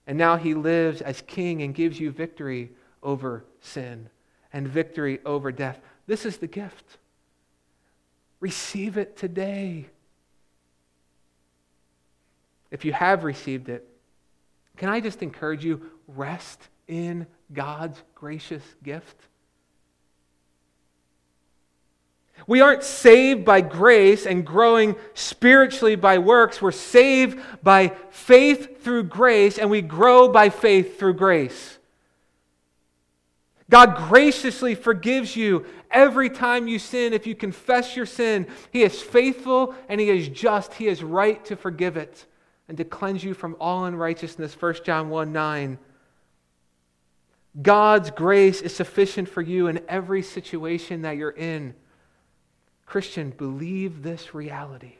And 0.07 0.18
now 0.18 0.37
he 0.37 0.55
lives 0.55 1.00
as 1.00 1.22
king 1.22 1.62
and 1.62 1.74
gives 1.74 1.98
you 1.98 2.11
victory 2.11 2.70
over 3.03 3.44
sin 3.61 4.09
and 4.53 4.66
victory 4.66 5.20
over 5.24 5.53
death. 5.53 5.81
This 6.07 6.26
is 6.26 6.38
the 6.38 6.46
gift. 6.46 6.98
Receive 8.40 8.96
it 8.96 9.16
today. 9.16 9.87
If 12.70 12.85
you 12.85 12.92
have 12.92 13.24
received 13.24 13.68
it, 13.68 13.87
can 14.76 14.88
I 14.88 15.00
just 15.00 15.22
encourage 15.22 15.64
you 15.64 15.90
rest 16.09 16.61
in 16.88 17.26
God's 17.53 18.03
gracious 18.14 18.62
gift? 18.83 19.16
We 22.51 22.63
aren't 22.63 22.83
saved 22.83 23.45
by 23.45 23.61
grace 23.61 24.27
and 24.27 24.45
growing 24.45 24.97
spiritually 25.15 25.95
by 25.95 26.19
works. 26.19 26.61
We're 26.61 26.73
saved 26.73 27.39
by 27.63 27.93
faith 28.11 28.83
through 28.83 29.05
grace, 29.05 29.57
and 29.57 29.71
we 29.71 29.83
grow 29.83 30.27
by 30.27 30.51
faith 30.51 30.99
through 30.99 31.15
grace. 31.15 31.79
God 33.71 33.97
graciously 33.97 34.75
forgives 34.75 35.37
you 35.37 35.65
every 35.93 36.29
time 36.29 36.67
you 36.67 36.81
sin. 36.81 37.13
If 37.13 37.25
you 37.25 37.37
confess 37.37 37.95
your 37.95 38.05
sin, 38.05 38.49
He 38.73 38.83
is 38.83 39.01
faithful 39.01 39.73
and 39.89 40.01
He 40.01 40.11
is 40.11 40.27
just. 40.27 40.75
He 40.75 40.89
is 40.89 41.05
right 41.05 41.45
to 41.45 41.55
forgive 41.55 41.97
it 41.97 42.27
and 42.67 42.77
to 42.79 42.85
cleanse 42.85 43.23
you 43.23 43.33
from 43.33 43.55
all 43.61 43.85
unrighteousness. 43.85 44.61
1 44.61 44.75
John 44.85 45.09
1 45.09 45.33
9. 45.33 45.79
God's 47.63 48.11
grace 48.11 48.61
is 48.61 48.75
sufficient 48.75 49.29
for 49.29 49.41
you 49.41 49.69
in 49.69 49.83
every 49.89 50.25
situation 50.25 51.03
that 51.03 51.17
you're 51.17 51.31
in. 51.31 51.77
Christian, 52.90 53.31
believe 53.31 54.03
this 54.03 54.35
reality. 54.35 54.94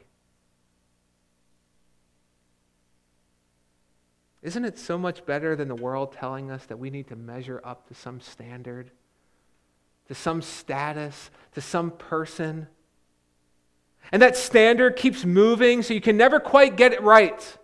Isn't 4.41 4.63
it 4.63 4.79
so 4.79 4.97
much 4.97 5.25
better 5.25 5.57
than 5.57 5.67
the 5.67 5.75
world 5.75 6.13
telling 6.13 6.49
us 6.49 6.65
that 6.67 6.79
we 6.79 6.89
need 6.89 7.09
to 7.09 7.17
measure 7.17 7.59
up 7.65 7.89
to 7.89 7.93
some 7.93 8.21
standard, 8.21 8.91
to 10.07 10.15
some 10.15 10.41
status, 10.41 11.31
to 11.53 11.59
some 11.59 11.91
person? 11.91 12.67
And 14.13 14.21
that 14.21 14.37
standard 14.37 14.95
keeps 14.95 15.25
moving 15.25 15.83
so 15.83 15.93
you 15.93 15.99
can 15.99 16.15
never 16.15 16.39
quite 16.39 16.77
get 16.77 16.93
it 16.93 17.01
right. 17.01 17.57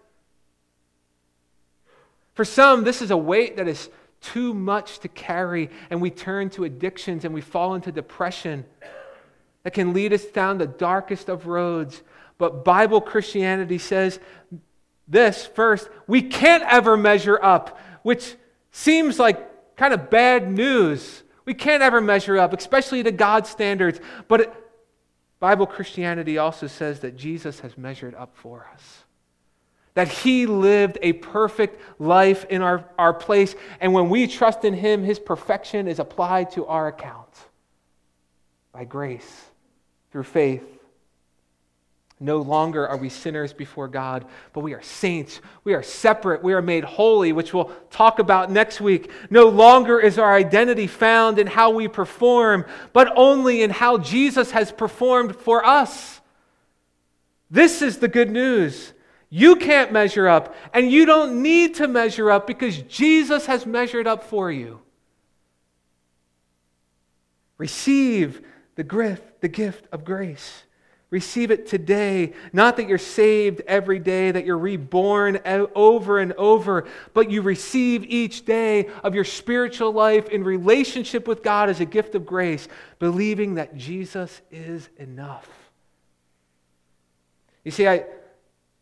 For 2.33 2.43
some, 2.43 2.83
this 2.83 3.01
is 3.01 3.11
a 3.11 3.17
weight 3.17 3.55
that 3.55 3.69
is 3.69 3.89
too 4.19 4.53
much 4.53 4.99
to 4.99 5.07
carry, 5.07 5.69
and 5.89 6.01
we 6.01 6.09
turn 6.09 6.49
to 6.49 6.65
addictions 6.65 7.23
and 7.23 7.33
we 7.33 7.39
fall 7.39 7.75
into 7.75 7.93
depression 7.93 8.65
that 9.67 9.73
can 9.73 9.91
lead 9.91 10.13
us 10.13 10.23
down 10.23 10.60
the 10.60 10.65
darkest 10.65 11.27
of 11.27 11.45
roads. 11.45 12.01
But 12.38 12.63
Bible 12.63 13.01
Christianity 13.01 13.80
says 13.80 14.17
this 15.10 15.45
first 15.45 15.89
we 16.08 16.21
can't 16.21 16.63
ever 16.63 16.95
measure 16.95 17.38
up, 17.43 17.77
which 18.01 18.38
seems 18.71 19.19
like 19.19 19.75
kind 19.75 19.93
of 19.93 20.10
bad 20.10 20.49
news. 20.49 21.21
We 21.43 21.53
can't 21.53 21.84
ever 21.84 21.99
measure 21.99 22.38
up, 22.38 22.53
especially 22.53 23.03
to 23.03 23.12
God's 23.12 23.49
standards. 23.49 23.99
But 24.30 24.39
it, 24.39 24.53
Bible 25.41 25.67
Christianity 25.67 26.38
also 26.38 26.67
says 26.67 27.01
that 27.01 27.17
Jesus 27.17 27.60
has 27.60 27.77
measured 27.77 28.15
up 28.15 28.38
for 28.38 28.69
us. 28.73 29.03
That 29.95 30.08
he 30.08 30.45
lived 30.45 30.97
a 31.01 31.12
perfect 31.12 31.82
life 31.99 32.45
in 32.45 32.62
our, 32.62 32.86
our 32.97 33.13
place. 33.13 33.53
And 33.82 33.91
when 33.91 34.08
we 34.08 34.27
trust 34.27 34.63
in 34.63 34.75
him, 34.75 35.03
his 35.03 35.19
perfection 35.19 35.89
is 35.89 35.99
applied 35.99 36.51
to 36.51 36.65
our 36.67 36.88
account 36.88 37.27
by 38.71 38.86
grace 38.86 39.46
through 40.17 40.23
faith. 40.23 40.67
No 42.19 42.39
longer 42.39 42.88
are 42.88 42.97
we 42.97 43.08
sinners 43.08 43.53
before 43.53 43.88
God, 43.88 44.25
but 44.51 44.62
we 44.62 44.73
are 44.73 44.82
saints. 44.82 45.41
We 45.63 45.75
are 45.75 45.84
separate. 45.84 46.41
We 46.41 46.53
are 46.53 46.62
made 46.63 46.84
holy, 46.86 47.34
which 47.34 47.53
we'll 47.53 47.71
talk 47.91 48.17
about 48.17 48.49
next 48.49 48.82
week. 48.82 49.12
No 49.30 49.49
longer 49.49 49.99
is 49.99 50.17
our 50.17 50.34
identity 50.34 50.88
found 50.88 51.38
in 51.38 51.45
how 51.45 51.69
we 51.69 51.88
perform, 51.88 52.65
but 52.93 53.13
only 53.15 53.62
in 53.62 53.69
how 53.69 53.99
Jesus 53.99 54.49
has 54.49 54.71
performed 54.71 55.36
for 55.36 55.63
us. 55.63 56.19
This 57.51 57.84
is 57.84 57.99
the 57.99 58.08
good 58.08 58.32
news. 58.32 58.93
You 59.30 59.56
can't 59.56 59.91
measure 59.91 60.27
up, 60.27 60.56
and 60.73 60.91
you 60.91 61.06
don't 61.06 61.43
need 61.43 61.75
to 61.75 61.88
measure 61.88 62.32
up 62.32 62.47
because 62.47 62.82
Jesus 62.82 63.45
has 63.45 63.67
measured 63.67 64.08
up 64.08 64.23
for 64.23 64.51
you. 64.51 64.80
Receive 67.60 68.41
the 68.73 68.84
gift, 68.84 69.26
the 69.41 69.47
gift 69.47 69.86
of 69.91 70.06
grace. 70.06 70.63
Receive 71.10 71.52
it 71.52 71.67
today. 71.67 72.34
Not 72.52 72.76
that 72.78 72.89
you're 72.89 72.97
saved 72.97 73.62
every 73.65 74.00
day, 74.00 74.30
that 74.30 74.45
you're 74.45 74.58
reborn 74.58 75.39
over 75.45 76.19
and 76.19 76.34
over, 76.34 76.86
but 77.13 77.32
you 77.32 77.41
receive 77.41 78.04
each 78.04 78.43
day 78.43 78.89
of 79.04 79.15
your 79.15 79.23
spiritual 79.23 79.93
life 79.93 80.28
in 80.28 80.43
relationship 80.43 81.26
with 81.26 81.43
God 81.43 81.69
as 81.69 81.80
a 81.80 81.86
gift 81.86 82.13
of 82.15 82.26
grace, 82.26 82.67
believing 83.00 83.56
that 83.56 83.78
Jesus 83.78 84.41
is 84.52 84.89
enough. 84.97 85.47
You 87.63 87.71
see, 87.71 87.88
I 87.88 88.06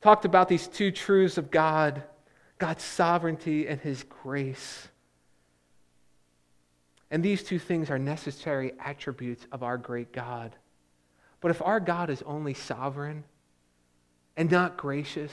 talked 0.02 0.26
about 0.26 0.50
these 0.50 0.68
two 0.68 0.92
truths 0.92 1.38
of 1.38 1.52
God 1.52 2.04
God's 2.58 2.84
sovereignty 2.84 3.68
and 3.68 3.82
His 3.82 4.04
grace. 4.04 4.88
And 7.12 7.24
these 7.24 7.44
two 7.44 7.60
things 7.60 7.90
are 7.90 8.00
necessary 8.00 8.74
attributes 8.80 9.46
of 9.52 9.64
our 9.64 9.78
great 9.78 10.12
God. 10.12 10.56
But 11.42 11.52
if 11.52 11.62
our 11.62 11.80
God 11.80 12.10
is 12.10 12.24
only 12.24 12.54
sovereign 12.54 13.24
and 14.36 14.50
not 14.50 14.78
gracious, 14.78 15.32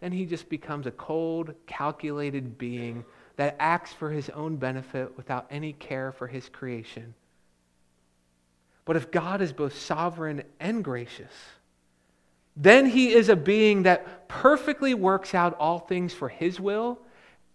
then 0.00 0.12
he 0.12 0.26
just 0.26 0.48
becomes 0.48 0.86
a 0.86 0.90
cold, 0.90 1.54
calculated 1.66 2.58
being 2.58 3.04
that 3.36 3.56
acts 3.58 3.92
for 3.92 4.10
his 4.10 4.28
own 4.30 4.56
benefit 4.56 5.16
without 5.16 5.46
any 5.50 5.72
care 5.72 6.12
for 6.12 6.26
his 6.26 6.48
creation. 6.48 7.14
But 8.84 8.96
if 8.96 9.10
God 9.10 9.40
is 9.40 9.52
both 9.52 9.78
sovereign 9.78 10.42
and 10.60 10.82
gracious, 10.82 11.32
then 12.56 12.86
he 12.86 13.12
is 13.12 13.28
a 13.28 13.36
being 13.36 13.84
that 13.84 14.28
perfectly 14.28 14.94
works 14.94 15.34
out 15.34 15.56
all 15.58 15.78
things 15.78 16.12
for 16.12 16.28
his 16.28 16.58
will 16.58 16.98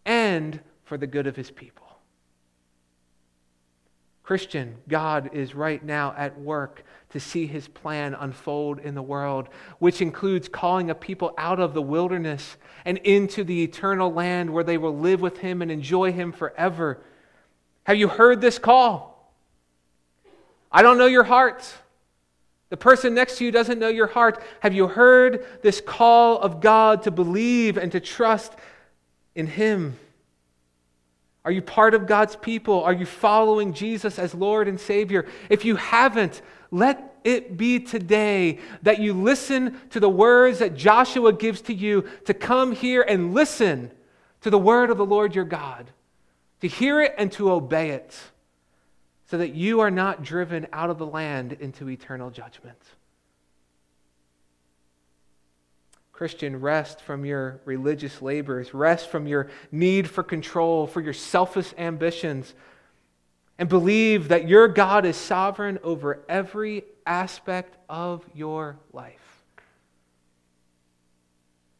and 0.06 0.60
for 0.86 0.98
the 0.98 1.08
good 1.08 1.28
of 1.28 1.36
his 1.36 1.52
people. 1.52 1.83
Christian, 4.23 4.77
God 4.88 5.31
is 5.33 5.53
right 5.53 5.83
now 5.83 6.13
at 6.17 6.39
work 6.39 6.83
to 7.09 7.19
see 7.19 7.45
his 7.45 7.67
plan 7.67 8.13
unfold 8.13 8.79
in 8.79 8.95
the 8.95 9.01
world, 9.01 9.49
which 9.79 10.01
includes 10.01 10.47
calling 10.47 10.89
a 10.89 10.95
people 10.95 11.33
out 11.38 11.59
of 11.59 11.73
the 11.73 11.81
wilderness 11.81 12.55
and 12.86 12.97
into 12.99 13.43
the 13.43 13.63
eternal 13.63 14.12
land 14.12 14.51
where 14.51 14.63
they 14.63 14.77
will 14.77 14.97
live 14.97 15.19
with 15.19 15.39
him 15.39 15.62
and 15.62 15.69
enjoy 15.69 16.13
him 16.13 16.31
forever. 16.31 17.03
Have 17.83 17.97
you 17.97 18.07
heard 18.07 18.39
this 18.39 18.57
call? 18.57 19.33
I 20.71 20.81
don't 20.81 20.97
know 20.97 21.05
your 21.05 21.23
heart. 21.23 21.71
The 22.69 22.77
person 22.77 23.13
next 23.13 23.38
to 23.38 23.45
you 23.45 23.51
doesn't 23.51 23.77
know 23.77 23.89
your 23.89 24.07
heart. 24.07 24.41
Have 24.62 24.73
you 24.73 24.88
heard 24.88 25.45
this 25.62 25.81
call 25.81 26.39
of 26.39 26.62
God 26.62 27.03
to 27.03 27.12
believe 27.12 27.77
and 27.77 27.91
to 27.91 27.99
trust 27.99 28.53
in 29.36 29.47
him? 29.47 29.99
Are 31.45 31.51
you 31.51 31.62
part 31.62 31.93
of 31.93 32.08
God's 32.08 32.36
people? 32.38 32.84
Are 32.84 32.93
you 32.93 33.06
following 33.06 33.73
Jesus 33.73 34.17
as 34.17 34.34
Lord 34.34 34.67
and 34.67 34.79
Savior? 34.79 35.25
If 35.49 35.65
you 35.65 35.75
haven't, 35.75 36.41
let 36.71 37.17
it 37.23 37.58
be 37.58 37.79
today 37.79 38.60
that 38.82 38.99
you 38.99 39.13
listen 39.13 39.79
to 39.89 39.99
the 39.99 40.10
words 40.10 40.60
that 40.60 40.75
Joshua 40.75 41.34
gives 41.34 41.62
to 41.62 41.73
you 41.73 42.08
to 42.25 42.34
come 42.34 42.71
here 42.71 43.01
and 43.01 43.34
listen 43.34 43.91
to 44.41 44.49
the 44.49 44.58
word 44.58 44.89
of 44.89 44.97
the 44.97 45.06
Lord 45.06 45.36
your 45.36 45.45
God, 45.45 45.89
to 46.62 46.67
hear 46.67 47.01
it 47.01 47.13
and 47.17 47.32
to 47.34 47.51
obey 47.51 47.91
it, 47.91 48.17
so 49.29 49.38
that 49.38 49.53
you 49.53 49.79
are 49.82 49.91
not 49.91 50.23
driven 50.23 50.67
out 50.71 50.89
of 50.89 50.97
the 50.97 51.06
land 51.06 51.53
into 51.53 51.89
eternal 51.89 52.29
judgment. 52.29 52.79
Christian, 56.13 56.62
rest 56.62 57.02
from 57.02 57.26
your 57.26 57.60
religious 57.65 58.21
labors, 58.21 58.73
rest 58.73 59.10
from 59.10 59.26
your 59.28 59.49
need 59.71 60.08
for 60.08 60.23
control, 60.23 60.86
for 60.86 61.02
your 61.02 61.13
selfish 61.13 61.73
ambitions, 61.78 62.54
and 63.58 63.67
believe 63.67 64.28
that 64.30 64.47
your 64.47 64.67
God 64.67 65.06
is 65.06 65.17
sovereign 65.17 65.80
over 65.84 66.23
every 66.30 66.86
aspect 67.06 67.76
of 67.89 68.23
your 68.34 68.78
life. 68.93 69.43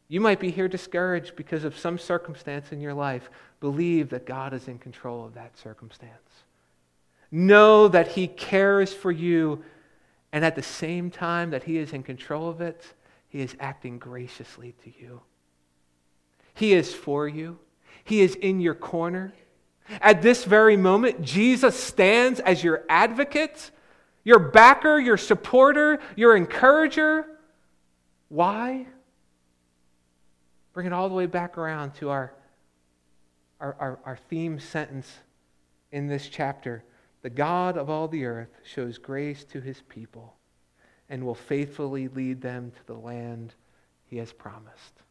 You 0.08 0.20
might 0.20 0.40
be 0.40 0.50
here 0.50 0.68
discouraged 0.68 1.36
because 1.36 1.64
of 1.64 1.78
some 1.78 1.98
circumstance 1.98 2.72
in 2.72 2.80
your 2.80 2.94
life. 2.94 3.30
Believe 3.60 4.10
that 4.10 4.26
God 4.26 4.52
is 4.52 4.68
in 4.68 4.78
control 4.78 5.24
of 5.24 5.34
that 5.34 5.56
circumstance. 5.56 6.12
Know 7.30 7.88
that 7.88 8.08
He 8.08 8.26
cares 8.26 8.92
for 8.92 9.10
you, 9.10 9.64
and 10.32 10.44
at 10.44 10.56
the 10.56 10.62
same 10.62 11.10
time 11.10 11.50
that 11.50 11.64
He 11.64 11.78
is 11.78 11.92
in 11.92 12.02
control 12.02 12.48
of 12.48 12.60
it, 12.60 12.94
he 13.34 13.40
is 13.40 13.56
acting 13.58 13.98
graciously 13.98 14.76
to 14.84 14.92
you. 14.96 15.20
He 16.54 16.72
is 16.72 16.94
for 16.94 17.26
you, 17.26 17.58
He 18.04 18.20
is 18.20 18.36
in 18.36 18.60
your 18.60 18.76
corner. 18.76 19.34
At 20.00 20.22
this 20.22 20.44
very 20.44 20.76
moment, 20.76 21.20
Jesus 21.20 21.74
stands 21.74 22.38
as 22.38 22.62
your 22.62 22.84
advocate, 22.88 23.72
your 24.22 24.38
backer, 24.38 25.00
your 25.00 25.16
supporter, 25.16 25.98
your 26.14 26.36
encourager. 26.36 27.26
Why? 28.28 28.86
Bring 30.72 30.86
it 30.86 30.92
all 30.92 31.08
the 31.08 31.16
way 31.16 31.26
back 31.26 31.58
around 31.58 31.96
to 31.96 32.10
our, 32.10 32.32
our, 33.58 33.76
our, 33.80 33.98
our 34.04 34.16
theme 34.30 34.60
sentence 34.60 35.12
in 35.90 36.06
this 36.06 36.28
chapter. 36.28 36.84
The 37.22 37.30
God 37.30 37.78
of 37.78 37.90
all 37.90 38.06
the 38.06 38.26
earth 38.26 38.60
shows 38.62 38.96
grace 38.96 39.42
to 39.46 39.60
his 39.60 39.82
people 39.88 40.36
and 41.08 41.24
will 41.24 41.34
faithfully 41.34 42.08
lead 42.08 42.40
them 42.40 42.70
to 42.70 42.86
the 42.86 42.98
land 42.98 43.54
he 44.06 44.16
has 44.16 44.32
promised. 44.32 45.03